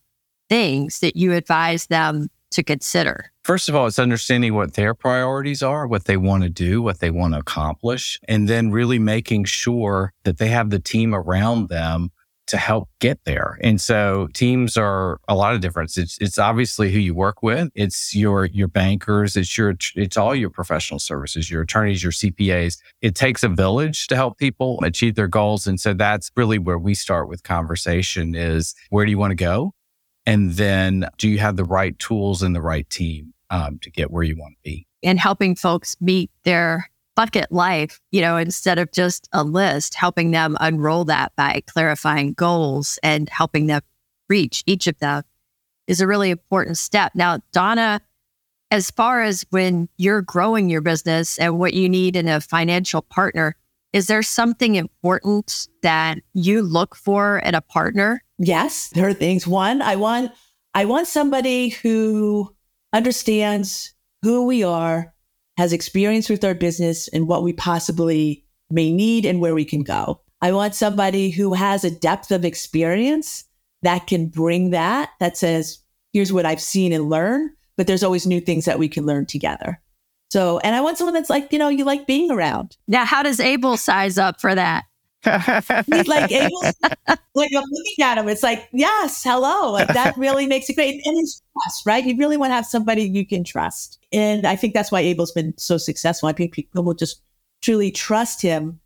things 0.50 1.00
that 1.00 1.16
you 1.16 1.34
advise 1.34 1.88
them 1.88 2.30
to 2.52 2.64
consider? 2.64 3.32
First 3.44 3.70
of 3.70 3.76
all, 3.76 3.88
it's 3.88 4.00
understanding 4.00 4.54
what 4.56 4.74
their 4.74 4.94
priorities 4.94 5.64
are, 5.64 5.88
what 5.88 6.06
they 6.06 6.18
want 6.18 6.44
to 6.44 6.50
do, 6.50 6.82
what 6.82 7.00
they 7.00 7.12
want 7.12 7.34
to 7.34 7.40
accomplish, 7.40 8.20
and 8.28 8.48
then 8.48 8.72
really 8.72 9.00
making 9.00 9.46
sure 9.46 10.14
that 10.24 10.38
they 10.38 10.50
have 10.50 10.70
the 10.70 10.80
team 10.80 11.14
around 11.14 11.70
them 11.70 12.12
to 12.48 12.58
help 12.58 12.90
get 13.00 13.20
there. 13.26 13.58
And 13.62 13.80
so 13.80 14.30
teams 14.34 14.78
are 14.78 15.20
a 15.28 15.36
lot 15.36 15.54
of 15.54 15.62
difference. 15.62 15.98
It's 15.98 16.18
it's 16.20 16.38
obviously 16.38 16.92
who 16.92 17.00
you 17.00 17.14
work 17.14 17.44
with. 17.44 17.70
It's 17.76 18.16
your 18.16 18.46
your 18.46 18.70
bankers. 18.70 19.36
It's 19.36 19.58
your 19.58 19.76
it's 19.96 20.18
all 20.18 20.34
your 20.34 20.50
professional 20.50 21.00
services, 21.00 21.52
your 21.52 21.62
attorneys, 21.62 22.02
your 22.02 22.14
CPAs. 22.14 22.80
It 23.02 23.16
takes 23.16 23.44
a 23.44 23.50
village 23.50 24.08
to 24.08 24.16
help 24.16 24.38
people 24.38 24.80
achieve 24.84 25.16
their 25.16 25.28
goals. 25.28 25.68
And 25.68 25.80
so 25.80 25.94
that's 25.94 26.32
really 26.36 26.58
where 26.58 26.80
we 26.80 26.96
start 26.96 27.28
with 27.28 27.44
conversation 27.44 28.34
is 28.34 28.74
where 28.90 29.06
do 29.06 29.12
you 29.12 29.18
want 29.18 29.32
to 29.32 29.36
go? 29.36 29.74
And 30.28 30.52
then 30.52 31.08
do 31.18 31.30
you 31.30 31.40
have 31.40 31.56
the 31.56 31.64
right 31.64 31.98
tools 32.00 32.44
and 32.44 32.54
the 32.54 32.62
right 32.62 32.88
team 32.90 33.34
um, 33.50 33.80
to 33.80 33.90
get 33.90 34.12
where 34.12 34.24
you 34.24 34.36
want 34.36 34.56
to 34.56 34.60
be? 34.62 34.86
And 35.02 35.18
helping 35.18 35.56
folks 35.56 35.96
meet 36.02 36.30
their 36.44 36.90
bucket 37.16 37.50
life, 37.50 38.02
you 38.12 38.20
know, 38.20 38.36
instead 38.36 38.78
of 38.78 38.92
just 38.92 39.30
a 39.32 39.44
list, 39.44 39.96
helping 39.96 40.32
them 40.32 40.58
unroll 40.60 41.06
that 41.06 41.32
by 41.38 41.64
clarifying 41.66 42.34
goals 42.34 43.00
and 43.02 43.30
helping 43.30 43.68
them 43.68 43.82
reach 44.28 44.64
each 44.66 44.86
of 44.86 45.00
them 45.00 45.24
is 45.88 46.02
a 46.02 46.08
really 46.08 46.30
important 46.30 46.78
step. 46.78 47.14
Now, 47.16 47.40
Donna, 47.54 48.02
as 48.70 48.92
far 48.92 49.24
as 49.24 49.46
when 49.50 49.88
you're 49.96 50.22
growing 50.22 50.70
your 50.70 50.82
business 50.82 51.40
and 51.40 51.58
what 51.58 51.74
you 51.74 51.88
need 51.88 52.18
in 52.18 52.28
a 52.28 52.42
financial 52.42 53.02
partner, 53.02 53.56
is 53.94 54.08
there 54.08 54.22
something 54.22 54.76
important 54.76 55.70
that 55.84 56.18
you 56.34 56.62
look 56.62 56.96
for 56.96 57.40
in 57.40 57.56
a 57.56 57.62
partner? 57.62 58.22
Yes, 58.38 58.90
there 58.90 59.08
are 59.08 59.14
things. 59.14 59.48
One, 59.48 59.82
I 59.82 59.96
want 59.96 60.32
I 60.74 60.86
want 60.86 61.08
somebody 61.08 61.70
who 61.70 62.56
understands 62.94 63.94
who 64.22 64.46
we 64.46 64.64
are, 64.64 65.14
has 65.58 65.74
experience 65.74 66.30
with 66.30 66.44
our 66.44 66.54
business 66.54 67.08
and 67.08 67.28
what 67.28 67.44
we 67.44 67.54
possibly 67.54 68.46
may 68.70 68.92
need 68.92 69.26
and 69.26 69.42
where 69.42 69.56
we 69.56 69.66
can 69.66 69.82
go. 69.82 70.22
I 70.42 70.52
want 70.52 70.76
somebody 70.76 71.32
who 71.32 71.54
has 71.54 71.84
a 71.84 71.92
depth 71.92 72.32
of 72.32 72.46
experience 72.46 73.46
that 73.82 74.08
can 74.08 74.28
bring 74.28 74.70
that, 74.72 75.10
that 75.20 75.38
says, 75.38 75.80
here's 76.14 76.34
what 76.34 76.46
I've 76.46 76.62
seen 76.62 76.94
and 76.94 77.10
learned, 77.10 77.52
but 77.76 77.88
there's 77.88 78.04
always 78.04 78.28
new 78.28 78.40
things 78.40 78.66
that 78.66 78.80
we 78.80 78.88
can 78.88 79.06
learn 79.06 79.26
together. 79.26 79.82
So, 80.30 80.60
and 80.60 80.76
I 80.76 80.82
want 80.82 80.98
someone 80.98 81.14
that's 81.14 81.30
like, 81.30 81.52
you 81.52 81.60
know, 81.60 81.70
you 81.70 81.86
like 81.86 82.06
being 82.06 82.30
around. 82.30 82.78
Now, 82.88 83.06
how 83.06 83.24
does 83.24 83.40
Abel 83.40 83.78
size 83.78 84.18
up 84.18 84.42
for 84.42 84.54
that? 84.54 84.86
He's 85.92 86.08
like 86.08 86.32
Abel, 86.32 86.62
like 87.36 87.52
I'm 87.56 87.64
looking 87.70 88.04
at 88.04 88.18
him. 88.18 88.28
It's 88.28 88.44
like, 88.44 88.68
yes, 88.74 89.24
hello. 89.24 89.72
Like 89.72 89.88
that 89.90 90.18
really 90.18 90.46
makes 90.48 90.70
it 90.70 90.76
great. 90.76 91.02
And 91.06 91.18
it's 91.18 91.42
trust, 91.54 91.86
right? 91.86 92.06
You 92.06 92.18
really 92.18 92.38
want 92.38 92.52
to 92.52 92.56
have 92.56 92.66
somebody 92.66 93.04
you 93.04 93.26
can 93.26 93.44
trust. 93.44 94.00
And 94.12 94.46
I 94.46 94.56
think 94.56 94.74
that's 94.74 94.92
why 94.92 95.02
Abel's 95.02 95.32
been 95.32 95.54
so 95.58 95.78
successful. 95.78 96.30
I 96.30 96.34
think 96.34 96.54
people 96.54 96.84
will 96.84 96.94
just 96.94 97.22
truly 97.62 97.92
trust 97.92 98.42
him 98.42 98.80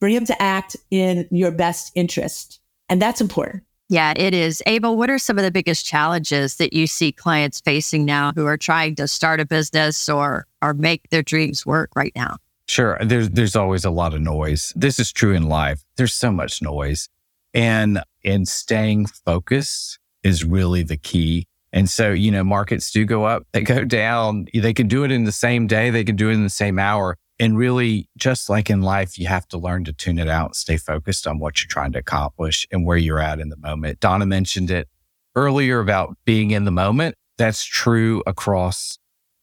for 0.00 0.08
him 0.08 0.24
to 0.26 0.42
act 0.42 0.76
in 0.90 1.28
your 1.30 1.50
best 1.50 1.92
interest. 1.94 2.60
And 2.88 3.00
that's 3.00 3.20
important. 3.20 3.62
Yeah, 3.88 4.14
it 4.16 4.34
is. 4.34 4.62
Abel, 4.66 4.96
what 4.96 5.10
are 5.10 5.18
some 5.18 5.36
of 5.36 5.42
the 5.42 5.50
biggest 5.50 5.84
challenges 5.84 6.56
that 6.56 6.72
you 6.72 6.86
see 6.86 7.10
clients 7.10 7.60
facing 7.60 8.04
now 8.04 8.32
who 8.36 8.46
are 8.46 8.56
trying 8.56 8.94
to 8.94 9.08
start 9.08 9.40
a 9.40 9.44
business 9.44 10.08
or 10.08 10.46
or 10.62 10.74
make 10.74 11.10
their 11.10 11.22
dreams 11.22 11.66
work 11.66 11.90
right 11.96 12.12
now? 12.14 12.36
Sure. 12.70 12.96
There's 13.04 13.30
there's 13.30 13.56
always 13.56 13.84
a 13.84 13.90
lot 13.90 14.14
of 14.14 14.20
noise. 14.20 14.72
This 14.76 15.00
is 15.00 15.12
true 15.12 15.34
in 15.34 15.48
life. 15.48 15.82
There's 15.96 16.14
so 16.14 16.30
much 16.30 16.62
noise. 16.62 17.08
And 17.52 18.00
and 18.24 18.46
staying 18.46 19.06
focused 19.06 19.98
is 20.22 20.44
really 20.44 20.84
the 20.84 20.96
key. 20.96 21.48
And 21.72 21.90
so, 21.90 22.12
you 22.12 22.30
know, 22.30 22.44
markets 22.44 22.92
do 22.92 23.04
go 23.04 23.24
up, 23.24 23.42
they 23.50 23.62
go 23.62 23.84
down. 23.84 24.46
They 24.54 24.72
can 24.72 24.86
do 24.86 25.02
it 25.02 25.10
in 25.10 25.24
the 25.24 25.32
same 25.32 25.66
day, 25.66 25.90
they 25.90 26.04
can 26.04 26.14
do 26.14 26.30
it 26.30 26.34
in 26.34 26.44
the 26.44 26.48
same 26.48 26.78
hour. 26.78 27.16
And 27.40 27.58
really, 27.58 28.08
just 28.16 28.48
like 28.48 28.70
in 28.70 28.82
life, 28.82 29.18
you 29.18 29.26
have 29.26 29.48
to 29.48 29.58
learn 29.58 29.82
to 29.86 29.92
tune 29.92 30.20
it 30.20 30.28
out, 30.28 30.54
stay 30.54 30.76
focused 30.76 31.26
on 31.26 31.40
what 31.40 31.60
you're 31.60 31.68
trying 31.68 31.90
to 31.92 31.98
accomplish 31.98 32.68
and 32.70 32.86
where 32.86 32.98
you're 32.98 33.18
at 33.18 33.40
in 33.40 33.48
the 33.48 33.56
moment. 33.56 33.98
Donna 33.98 34.26
mentioned 34.26 34.70
it 34.70 34.86
earlier 35.34 35.80
about 35.80 36.16
being 36.24 36.52
in 36.52 36.66
the 36.66 36.70
moment. 36.70 37.16
That's 37.36 37.64
true 37.64 38.22
across 38.28 38.96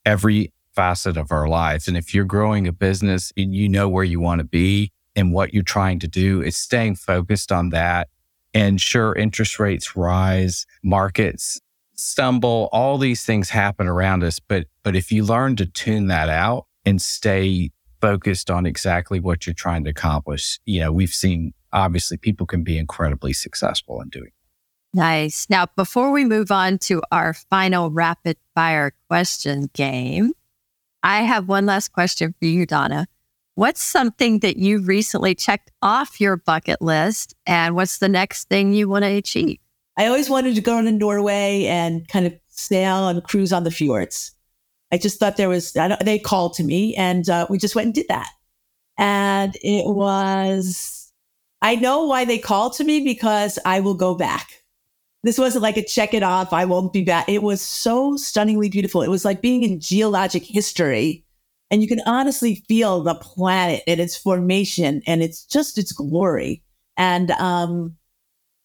every 0.05 0.53
facet 0.77 1.17
of 1.17 1.31
our 1.31 1.47
lives. 1.47 1.87
And 1.87 1.97
if 1.97 2.13
you're 2.13 2.23
growing 2.23 2.67
a 2.67 2.71
business 2.71 3.33
and 3.35 3.55
you 3.55 3.67
know 3.67 3.89
where 3.89 4.03
you 4.03 4.19
want 4.19 4.39
to 4.41 4.45
be 4.45 4.91
and 5.15 5.33
what 5.33 5.51
you're 5.51 5.63
trying 5.63 5.97
to 5.99 6.07
do, 6.07 6.39
it's 6.39 6.55
staying 6.55 6.97
focused 6.97 7.51
on 7.51 7.69
that. 7.69 8.09
And 8.53 8.79
sure, 8.79 9.15
interest 9.15 9.59
rates 9.59 9.95
rise, 9.95 10.67
markets 10.83 11.59
stumble, 11.95 12.69
all 12.71 12.99
these 12.99 13.25
things 13.25 13.49
happen 13.49 13.87
around 13.87 14.23
us. 14.23 14.39
But, 14.39 14.67
but 14.83 14.95
if 14.95 15.11
you 15.11 15.25
learn 15.25 15.55
to 15.55 15.65
tune 15.65 16.07
that 16.09 16.29
out 16.29 16.67
and 16.85 17.01
stay 17.01 17.71
focused 17.99 18.51
on 18.51 18.67
exactly 18.67 19.19
what 19.19 19.47
you're 19.47 19.55
trying 19.55 19.83
to 19.85 19.89
accomplish, 19.89 20.59
you 20.65 20.79
know, 20.79 20.91
we've 20.91 21.09
seen 21.09 21.55
obviously 21.73 22.17
people 22.17 22.45
can 22.45 22.63
be 22.63 22.77
incredibly 22.77 23.33
successful 23.33 23.99
in 23.99 24.09
doing. 24.09 24.31
Nice. 24.93 25.47
Now, 25.49 25.65
before 25.75 26.11
we 26.11 26.23
move 26.23 26.51
on 26.51 26.77
to 26.79 27.01
our 27.11 27.33
final 27.33 27.89
rapid 27.89 28.37
fire 28.55 28.93
question 29.09 29.69
game, 29.73 30.33
I 31.07 31.21
have 31.21 31.47
one 31.47 31.65
last 31.65 31.93
question 31.93 32.35
for 32.37 32.45
you, 32.45 32.65
Donna. 32.65 33.07
What's 33.55 33.81
something 33.81 34.39
that 34.39 34.57
you 34.57 34.81
recently 34.81 35.35
checked 35.35 35.71
off 35.81 36.19
your 36.19 36.35
bucket 36.35 36.81
list? 36.81 37.33
And 37.45 37.75
what's 37.75 37.99
the 37.99 38.09
next 38.09 38.49
thing 38.49 38.73
you 38.73 38.89
want 38.89 39.05
to 39.05 39.11
achieve? 39.11 39.57
I 39.97 40.07
always 40.07 40.29
wanted 40.29 40.55
to 40.55 40.61
go 40.61 40.81
to 40.81 40.91
Norway 40.91 41.63
and 41.63 42.05
kind 42.09 42.27
of 42.27 42.37
sail 42.49 43.07
and 43.07 43.23
cruise 43.23 43.53
on 43.53 43.63
the 43.63 43.71
fjords. 43.71 44.33
I 44.91 44.97
just 44.97 45.17
thought 45.17 45.37
there 45.37 45.47
was, 45.47 45.71
they 46.03 46.19
called 46.19 46.55
to 46.55 46.63
me 46.65 46.93
and 46.95 47.29
uh, 47.29 47.47
we 47.49 47.57
just 47.57 47.73
went 47.73 47.85
and 47.85 47.95
did 47.95 48.09
that. 48.09 48.29
And 48.97 49.55
it 49.63 49.85
was, 49.85 51.09
I 51.61 51.75
know 51.77 52.05
why 52.05 52.25
they 52.25 52.37
called 52.37 52.73
to 52.73 52.83
me 52.83 52.99
because 52.99 53.57
I 53.63 53.79
will 53.79 53.93
go 53.93 54.13
back. 54.13 54.61
This 55.27 55.37
wasn't 55.37 55.63
like 55.63 55.75
a 55.75 55.83
check 55.83 56.13
it 56.13 56.23
off, 56.23 56.53
I 56.53 56.63
won't 56.63 56.93
be 56.93 57.03
back. 57.03 57.27
It 57.27 57.43
was 57.43 57.61
so 57.61 58.15
stunningly 58.15 58.69
beautiful. 58.69 59.01
It 59.01 59.09
was 59.09 59.25
like 59.25 59.41
being 59.41 59.61
in 59.61 59.81
geologic 59.81 60.45
history. 60.45 61.25
And 61.69 61.81
you 61.81 61.87
can 61.89 61.99
honestly 62.05 62.63
feel 62.69 63.03
the 63.03 63.15
planet 63.15 63.83
and 63.87 63.99
its 63.99 64.15
formation 64.15 65.01
and 65.05 65.21
it's 65.21 65.43
just 65.43 65.77
its 65.77 65.91
glory. 65.91 66.63
And 66.95 67.31
um, 67.31 67.97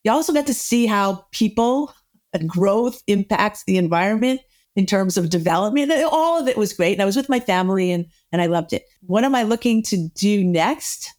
you 0.05 0.13
also 0.13 0.33
get 0.33 0.47
to 0.47 0.55
see 0.55 0.87
how 0.87 1.27
people 1.33 1.93
and 2.33 2.49
growth 2.49 3.03
impacts 3.09 3.65
the 3.65 3.77
environment 3.77 4.41
in 4.77 4.87
terms 4.87 5.17
of 5.17 5.31
development. 5.31 5.91
All 6.13 6.41
of 6.41 6.47
it 6.47 6.57
was 6.57 6.73
great. 6.73 6.93
And 6.93 7.03
I 7.03 7.07
was 7.07 7.17
with 7.17 7.29
my 7.29 7.41
family 7.41 7.91
and, 7.91 8.07
and 8.31 8.41
I 8.41 8.47
loved 8.47 8.73
it. 8.73 8.85
What 9.01 9.25
am 9.25 9.35
I 9.35 9.43
looking 9.43 9.83
to 9.83 10.09
do 10.15 10.45
next? 10.45 11.13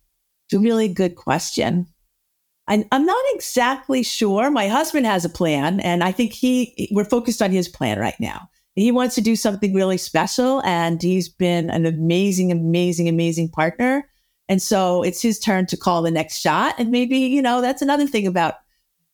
It's 0.45 0.53
a 0.53 0.59
really 0.59 0.87
good 0.87 1.15
question. 1.15 1.92
I, 2.73 2.87
I'm 2.91 3.05
not 3.05 3.23
exactly 3.35 4.01
sure. 4.01 4.49
My 4.49 4.67
husband 4.67 5.05
has 5.05 5.23
a 5.23 5.29
plan, 5.29 5.79
and 5.81 6.03
I 6.03 6.11
think 6.11 6.33
he 6.33 6.89
we're 6.91 7.05
focused 7.05 7.41
on 7.41 7.51
his 7.51 7.67
plan 7.67 7.99
right 7.99 8.19
now. 8.19 8.49
He 8.75 8.91
wants 8.91 9.13
to 9.15 9.21
do 9.21 9.35
something 9.35 9.75
really 9.75 9.97
special, 9.97 10.59
and 10.63 10.99
he's 10.99 11.29
been 11.29 11.69
an 11.69 11.85
amazing, 11.85 12.51
amazing, 12.51 13.07
amazing 13.07 13.49
partner. 13.49 14.09
And 14.49 14.59
so 14.59 15.03
it's 15.03 15.21
his 15.21 15.39
turn 15.39 15.67
to 15.67 15.77
call 15.77 16.01
the 16.01 16.09
next 16.09 16.39
shot. 16.39 16.73
And 16.79 16.89
maybe, 16.89 17.17
you 17.17 17.43
know, 17.43 17.61
that's 17.61 17.83
another 17.83 18.07
thing 18.07 18.25
about 18.25 18.55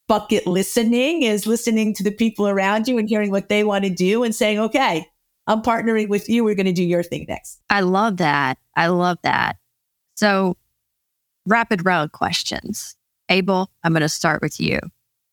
bucket 0.08 0.48
listening 0.48 1.24
is 1.24 1.45
listening 1.45 1.93
to 1.95 2.04
the 2.04 2.12
people 2.12 2.48
around 2.48 2.88
you 2.88 2.98
and 2.98 3.10
hearing 3.10 3.30
what 3.30 3.50
they 3.50 3.65
want 3.65 3.84
to 3.84 3.89
do 3.89 4.24
and 4.24 4.34
saying, 4.34 4.58
okay, 4.58 5.06
I'm 5.48 5.62
partnering 5.62 6.08
with 6.08 6.30
you. 6.30 6.45
We're 6.45 6.56
going 6.56 6.65
to 6.65 6.72
do 6.72 6.84
your 6.84 7.04
thing 7.04 7.26
next. 7.28 7.60
I 7.69 7.82
love 7.82 8.17
that. 8.17 8.58
I 8.78 8.88
love 8.88 9.17
that. 9.24 9.58
So, 10.15 10.56
rapid 11.45 11.86
round 11.86 12.13
questions. 12.13 12.95
Abel, 13.30 13.72
I'm 13.84 13.94
going 13.94 14.02
to 14.02 14.10
start 14.10 14.42
with 14.42 14.60
you. 14.60 14.80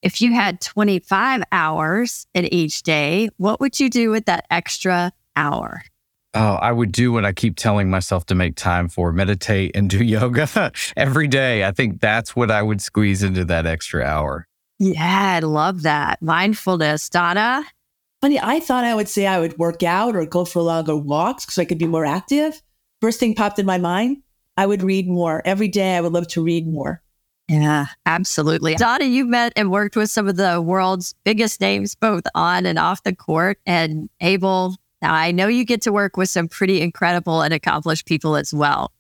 If 0.02 0.20
you 0.20 0.32
had 0.32 0.60
25 0.60 1.42
hours 1.50 2.26
in 2.34 2.52
each 2.52 2.82
day, 2.82 3.28
what 3.38 3.60
would 3.60 3.80
you 3.80 3.90
do 3.90 4.10
with 4.10 4.26
that 4.26 4.46
extra 4.50 5.12
hour? 5.34 5.82
Oh, 6.34 6.54
I 6.56 6.70
would 6.70 6.92
do 6.92 7.12
what 7.12 7.24
I 7.24 7.32
keep 7.32 7.56
telling 7.56 7.88
myself 7.88 8.26
to 8.26 8.34
make 8.34 8.56
time 8.56 8.88
for 8.88 9.10
meditate 9.10 9.74
and 9.74 9.88
do 9.88 10.04
yoga 10.04 10.70
every 10.96 11.28
day. 11.28 11.64
I 11.64 11.72
think 11.72 12.00
that's 12.00 12.36
what 12.36 12.50
I 12.50 12.62
would 12.62 12.82
squeeze 12.82 13.22
into 13.22 13.44
that 13.46 13.66
extra 13.66 14.04
hour. 14.04 14.46
Yeah, 14.78 15.36
I 15.36 15.38
love 15.40 15.82
that. 15.82 16.20
Mindfulness. 16.20 17.08
Donna? 17.08 17.64
Funny, 18.20 18.38
I 18.38 18.60
thought 18.60 18.84
I 18.84 18.94
would 18.94 19.08
say 19.08 19.26
I 19.26 19.40
would 19.40 19.58
work 19.58 19.82
out 19.82 20.14
or 20.14 20.26
go 20.26 20.44
for 20.44 20.60
longer 20.60 20.96
walks 20.96 21.46
because 21.46 21.58
I 21.58 21.64
could 21.64 21.78
be 21.78 21.86
more 21.86 22.04
active. 22.04 22.60
First 23.00 23.18
thing 23.18 23.34
popped 23.34 23.58
in 23.58 23.66
my 23.66 23.78
mind, 23.78 24.18
I 24.56 24.66
would 24.66 24.82
read 24.82 25.08
more. 25.08 25.42
Every 25.44 25.68
day 25.68 25.96
I 25.96 26.00
would 26.00 26.12
love 26.12 26.28
to 26.28 26.42
read 26.42 26.66
more. 26.66 27.02
Yeah, 27.48 27.86
absolutely. 28.06 28.74
Donna, 28.74 29.04
you've 29.04 29.28
met 29.28 29.52
and 29.54 29.70
worked 29.70 29.94
with 29.94 30.10
some 30.10 30.26
of 30.26 30.36
the 30.36 30.60
world's 30.60 31.14
biggest 31.24 31.60
names, 31.60 31.94
both 31.94 32.24
on 32.34 32.66
and 32.66 32.78
off 32.78 33.04
the 33.04 33.14
court. 33.14 33.58
And 33.64 34.10
Abel, 34.20 34.76
now 35.00 35.14
I 35.14 35.30
know 35.30 35.46
you 35.46 35.64
get 35.64 35.82
to 35.82 35.92
work 35.92 36.16
with 36.16 36.28
some 36.28 36.48
pretty 36.48 36.80
incredible 36.80 37.42
and 37.42 37.54
accomplished 37.54 38.06
people 38.06 38.34
as 38.36 38.52
well. 38.52 38.92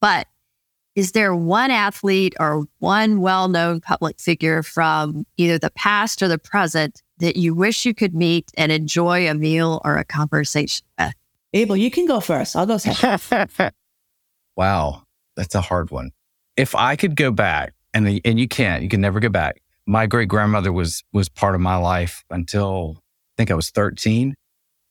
But 0.00 0.26
is 0.94 1.12
there 1.12 1.34
one 1.34 1.70
athlete 1.70 2.34
or 2.38 2.66
one 2.80 3.20
well 3.20 3.48
known 3.48 3.80
public 3.80 4.20
figure 4.20 4.62
from 4.62 5.24
either 5.38 5.58
the 5.58 5.70
past 5.70 6.22
or 6.22 6.28
the 6.28 6.38
present 6.38 7.02
that 7.18 7.36
you 7.36 7.54
wish 7.54 7.86
you 7.86 7.94
could 7.94 8.14
meet 8.14 8.50
and 8.58 8.70
enjoy 8.70 9.28
a 9.28 9.34
meal 9.34 9.80
or 9.84 9.96
a 9.96 10.04
conversation 10.04 10.84
with? 10.98 11.14
Abel, 11.54 11.76
you 11.76 11.90
can 11.90 12.06
go 12.06 12.20
first. 12.20 12.54
I'll 12.54 12.66
go 12.66 12.76
second. 12.76 13.72
wow, 14.56 15.04
that's 15.36 15.54
a 15.54 15.60
hard 15.62 15.90
one. 15.90 16.10
If 16.56 16.74
I 16.74 16.96
could 16.96 17.16
go 17.16 17.30
back, 17.30 17.74
and 17.94 18.20
and 18.24 18.38
you 18.38 18.48
can't, 18.48 18.82
you 18.82 18.88
can 18.88 19.00
never 19.00 19.20
go 19.20 19.28
back. 19.28 19.60
My 19.86 20.06
great 20.06 20.28
grandmother 20.28 20.72
was 20.72 21.02
was 21.12 21.28
part 21.28 21.54
of 21.54 21.60
my 21.60 21.76
life 21.76 22.24
until 22.30 22.96
I 22.98 23.34
think 23.36 23.50
I 23.50 23.54
was 23.54 23.70
13. 23.70 24.34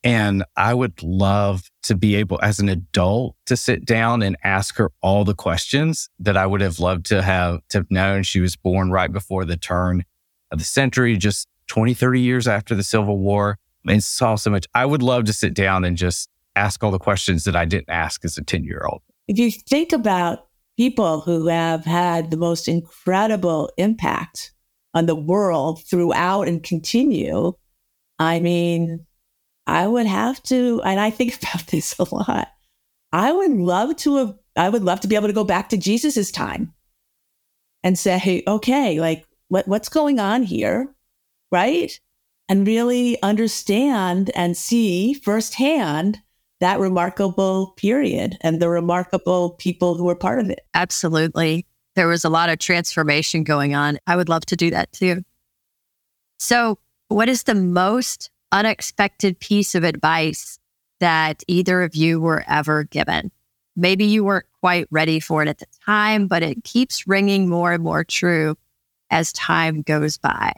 And 0.03 0.43
I 0.57 0.73
would 0.73 1.03
love 1.03 1.69
to 1.83 1.95
be 1.95 2.15
able, 2.15 2.39
as 2.41 2.59
an 2.59 2.69
adult, 2.69 3.35
to 3.45 3.55
sit 3.55 3.85
down 3.85 4.23
and 4.23 4.35
ask 4.43 4.77
her 4.77 4.91
all 5.01 5.23
the 5.23 5.35
questions 5.35 6.09
that 6.19 6.35
I 6.35 6.47
would 6.47 6.61
have 6.61 6.79
loved 6.79 7.05
to 7.07 7.21
have 7.21 7.59
to 7.69 7.79
have 7.79 7.91
known. 7.91 8.23
She 8.23 8.39
was 8.39 8.55
born 8.55 8.89
right 8.89 9.11
before 9.11 9.45
the 9.45 9.57
turn 9.57 10.03
of 10.51 10.57
the 10.57 10.65
century, 10.65 11.17
just 11.17 11.47
20, 11.67 11.93
30 11.93 12.19
years 12.19 12.47
after 12.47 12.73
the 12.73 12.83
Civil 12.83 13.19
War, 13.19 13.59
and 13.87 14.03
saw 14.03 14.35
so 14.35 14.49
much. 14.49 14.65
I 14.73 14.87
would 14.87 15.03
love 15.03 15.25
to 15.25 15.33
sit 15.33 15.53
down 15.53 15.85
and 15.85 15.95
just 15.95 16.29
ask 16.55 16.83
all 16.83 16.91
the 16.91 16.99
questions 16.99 17.43
that 17.43 17.55
I 17.55 17.65
didn't 17.65 17.89
ask 17.89 18.25
as 18.25 18.39
a 18.39 18.43
10 18.43 18.63
year 18.63 18.83
old. 18.89 19.01
If 19.27 19.37
you 19.37 19.51
think 19.51 19.93
about 19.93 20.47
people 20.81 21.21
who 21.21 21.45
have 21.45 21.85
had 21.85 22.31
the 22.31 22.37
most 22.37 22.67
incredible 22.67 23.69
impact 23.77 24.51
on 24.95 25.05
the 25.05 25.13
world 25.13 25.79
throughout 25.85 26.47
and 26.47 26.63
continue, 26.63 27.53
I 28.17 28.39
mean, 28.39 29.05
I 29.67 29.85
would 29.85 30.07
have 30.07 30.41
to, 30.45 30.81
and 30.83 30.99
I 30.99 31.11
think 31.11 31.37
about 31.43 31.67
this 31.67 31.93
a 31.99 32.07
lot. 32.11 32.47
I 33.11 33.31
would 33.31 33.51
love 33.51 33.95
to 33.97 34.15
have, 34.15 34.35
I 34.55 34.69
would 34.69 34.83
love 34.83 35.01
to 35.01 35.07
be 35.07 35.15
able 35.15 35.27
to 35.27 35.33
go 35.33 35.43
back 35.43 35.69
to 35.69 35.77
Jesus's 35.77 36.31
time 36.31 36.73
and 37.83 37.95
say, 37.95 38.17
hey, 38.17 38.41
okay, 38.47 38.99
like 38.99 39.27
what, 39.49 39.67
what's 39.67 39.87
going 39.87 40.19
on 40.19 40.41
here? 40.41 40.95
Right. 41.51 41.99
And 42.49 42.65
really 42.65 43.21
understand 43.21 44.31
and 44.33 44.57
see 44.57 45.13
firsthand 45.13 46.21
that 46.61 46.79
remarkable 46.79 47.73
period 47.75 48.37
and 48.41 48.61
the 48.61 48.69
remarkable 48.69 49.51
people 49.51 49.95
who 49.95 50.05
were 50.05 50.15
part 50.15 50.39
of 50.39 50.49
it. 50.49 50.61
Absolutely. 50.73 51.65
There 51.95 52.07
was 52.07 52.23
a 52.23 52.29
lot 52.29 52.49
of 52.49 52.59
transformation 52.59 53.43
going 53.43 53.75
on. 53.75 53.97
I 54.07 54.15
would 54.15 54.29
love 54.29 54.45
to 54.45 54.55
do 54.55 54.69
that 54.69 54.91
too. 54.93 55.23
So, 56.37 56.79
what 57.09 57.27
is 57.27 57.43
the 57.43 57.55
most 57.55 58.29
unexpected 58.51 59.39
piece 59.39 59.75
of 59.75 59.83
advice 59.83 60.57
that 60.99 61.43
either 61.47 61.81
of 61.81 61.95
you 61.95 62.21
were 62.21 62.45
ever 62.47 62.85
given? 62.85 63.31
Maybe 63.75 64.05
you 64.05 64.23
weren't 64.23 64.45
quite 64.61 64.87
ready 64.91 65.19
for 65.19 65.41
it 65.41 65.49
at 65.49 65.57
the 65.57 65.65
time, 65.85 66.27
but 66.27 66.43
it 66.43 66.63
keeps 66.63 67.07
ringing 67.07 67.49
more 67.49 67.73
and 67.73 67.83
more 67.83 68.03
true 68.03 68.55
as 69.09 69.33
time 69.33 69.81
goes 69.81 70.17
by. 70.17 70.53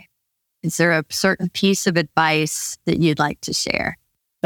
Is 0.62 0.78
there 0.78 0.92
a 0.92 1.06
certain 1.10 1.50
piece 1.50 1.88
of 1.88 1.98
advice 1.98 2.78
that 2.86 3.00
you'd 3.00 3.20
like 3.20 3.42
to 3.42 3.54
share? 3.54 3.98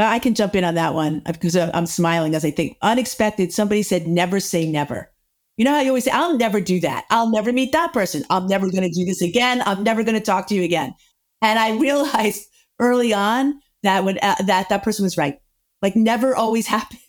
I 0.05 0.19
can 0.19 0.35
jump 0.35 0.55
in 0.55 0.63
on 0.63 0.75
that 0.75 0.93
one 0.93 1.21
because 1.25 1.55
I'm 1.55 1.85
smiling 1.87 2.35
as 2.35 2.45
I 2.45 2.51
think 2.51 2.77
unexpected. 2.81 3.51
Somebody 3.51 3.83
said, 3.83 4.07
never 4.07 4.39
say 4.39 4.69
never. 4.69 5.11
You 5.57 5.65
know 5.65 5.71
how 5.71 5.81
you 5.81 5.89
always 5.89 6.03
say, 6.03 6.11
I'll 6.11 6.37
never 6.37 6.61
do 6.61 6.79
that. 6.81 7.05
I'll 7.09 7.31
never 7.31 7.51
meet 7.51 7.71
that 7.71 7.93
person. 7.93 8.23
I'm 8.29 8.45
never 8.45 8.69
going 8.69 8.83
to 8.83 8.91
do 8.91 9.05
this 9.05 9.23
again. 9.23 9.63
I'm 9.65 9.83
never 9.83 10.03
going 10.03 10.17
to 10.17 10.23
talk 10.23 10.47
to 10.47 10.55
you 10.55 10.63
again. 10.63 10.93
And 11.41 11.57
I 11.57 11.71
realized 11.79 12.47
early 12.79 13.13
on 13.13 13.59
that 13.83 14.03
when 14.03 14.19
uh, 14.19 14.35
that 14.45 14.69
that 14.69 14.83
person 14.83 15.03
was 15.03 15.17
right. 15.17 15.39
Like 15.81 15.95
never 15.95 16.35
always 16.35 16.67
happened. 16.75 16.99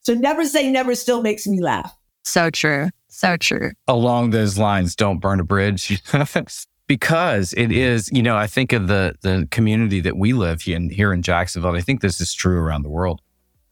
so 0.00 0.14
never 0.14 0.46
say 0.46 0.70
never 0.70 0.94
still 0.94 1.22
makes 1.22 1.46
me 1.46 1.60
laugh. 1.60 1.94
So 2.24 2.50
true. 2.50 2.88
So 3.08 3.36
true. 3.36 3.72
Along 3.86 4.30
those 4.30 4.58
lines, 4.58 4.96
don't 4.96 5.20
burn 5.20 5.40
a 5.40 5.44
bridge. 5.44 6.02
because 6.86 7.52
it 7.54 7.72
is, 7.72 8.10
you 8.12 8.22
know, 8.22 8.36
I 8.36 8.46
think 8.46 8.72
of 8.72 8.86
the 8.88 9.14
the 9.22 9.48
community 9.50 10.00
that 10.00 10.16
we 10.16 10.32
live 10.32 10.62
in 10.66 10.90
here 10.90 11.12
in 11.12 11.22
Jacksonville. 11.22 11.74
I 11.74 11.80
think 11.80 12.00
this 12.00 12.20
is 12.20 12.32
true 12.32 12.58
around 12.58 12.82
the 12.82 12.88
world. 12.88 13.20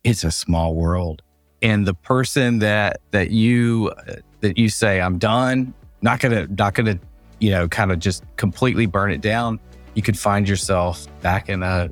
It's 0.03 0.25
a 0.25 0.31
small 0.31 0.75
world, 0.75 1.23
and 1.63 1.87
the 1.87 1.95
person 1.95 2.59
that 2.59 3.01
that 3.13 3.31
you 3.31 3.93
uh, 4.09 4.17
that 4.41 4.59
you 4.59 4.69
say 4.69 5.01
I'm 5.01 5.19
done, 5.19 5.73
not 6.03 6.21
gonna 6.21 6.47
not 6.49 6.75
gonna, 6.75 6.99
you 7.39 7.51
know, 7.51 7.69
kind 7.69 7.93
of 7.93 7.99
just 7.99 8.25
completely 8.37 8.87
burn 8.87 9.13
it 9.13 9.21
down. 9.21 9.61
You 9.95 10.03
could 10.03 10.19
find 10.19 10.49
yourself 10.49 11.07
back 11.21 11.49
in 11.49 11.63
a 11.63 11.91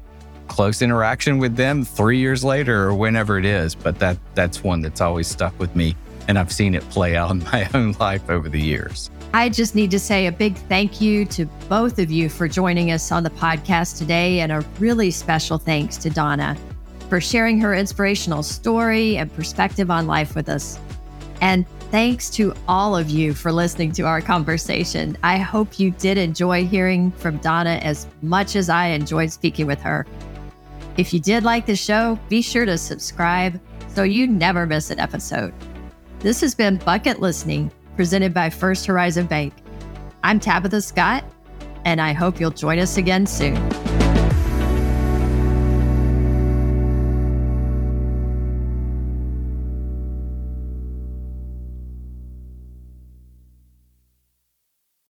close 0.48 0.82
interaction 0.82 1.38
with 1.38 1.56
them 1.56 1.84
three 1.84 2.18
years 2.18 2.42
later 2.42 2.82
or 2.82 2.94
whenever 2.94 3.38
it 3.38 3.44
is. 3.44 3.74
But 3.76 3.98
that 4.00 4.18
that's 4.34 4.64
one 4.64 4.82
that's 4.82 5.00
always 5.00 5.28
stuck 5.28 5.56
with 5.60 5.74
me, 5.76 5.94
and 6.26 6.36
I've 6.36 6.52
seen 6.52 6.74
it 6.74 6.88
play 6.90 7.14
out 7.14 7.30
in 7.30 7.38
my 7.52 7.70
own 7.74 7.92
life 7.92 8.28
over 8.28 8.48
the 8.48 8.60
years. 8.60 9.11
I 9.34 9.48
just 9.48 9.74
need 9.74 9.90
to 9.92 9.98
say 9.98 10.26
a 10.26 10.32
big 10.32 10.56
thank 10.56 11.00
you 11.00 11.24
to 11.26 11.46
both 11.68 11.98
of 11.98 12.10
you 12.10 12.28
for 12.28 12.46
joining 12.46 12.90
us 12.90 13.10
on 13.10 13.22
the 13.22 13.30
podcast 13.30 13.96
today, 13.96 14.40
and 14.40 14.52
a 14.52 14.60
really 14.78 15.10
special 15.10 15.56
thanks 15.56 15.96
to 15.98 16.10
Donna 16.10 16.56
for 17.08 17.18
sharing 17.18 17.58
her 17.60 17.74
inspirational 17.74 18.42
story 18.42 19.16
and 19.16 19.32
perspective 19.32 19.90
on 19.90 20.06
life 20.06 20.34
with 20.34 20.50
us. 20.50 20.78
And 21.40 21.66
thanks 21.90 22.28
to 22.30 22.54
all 22.68 22.94
of 22.94 23.08
you 23.08 23.32
for 23.32 23.50
listening 23.52 23.92
to 23.92 24.02
our 24.02 24.20
conversation. 24.20 25.16
I 25.22 25.38
hope 25.38 25.78
you 25.78 25.92
did 25.92 26.18
enjoy 26.18 26.66
hearing 26.66 27.10
from 27.12 27.38
Donna 27.38 27.80
as 27.82 28.06
much 28.20 28.54
as 28.54 28.68
I 28.68 28.88
enjoyed 28.88 29.32
speaking 29.32 29.66
with 29.66 29.80
her. 29.80 30.06
If 30.98 31.14
you 31.14 31.20
did 31.20 31.42
like 31.42 31.64
the 31.64 31.74
show, 31.74 32.18
be 32.28 32.42
sure 32.42 32.66
to 32.66 32.76
subscribe 32.76 33.58
so 33.94 34.02
you 34.02 34.26
never 34.26 34.66
miss 34.66 34.90
an 34.90 35.00
episode. 35.00 35.54
This 36.20 36.42
has 36.42 36.54
been 36.54 36.76
Bucket 36.76 37.20
Listening 37.20 37.70
presented 37.96 38.32
by 38.32 38.50
First 38.50 38.86
Horizon 38.86 39.26
Bank. 39.26 39.54
I'm 40.22 40.38
Tabitha 40.38 40.80
Scott, 40.80 41.24
and 41.84 42.00
I 42.00 42.12
hope 42.12 42.40
you'll 42.40 42.50
join 42.50 42.78
us 42.78 42.96
again 42.96 43.26
soon. 43.26 43.81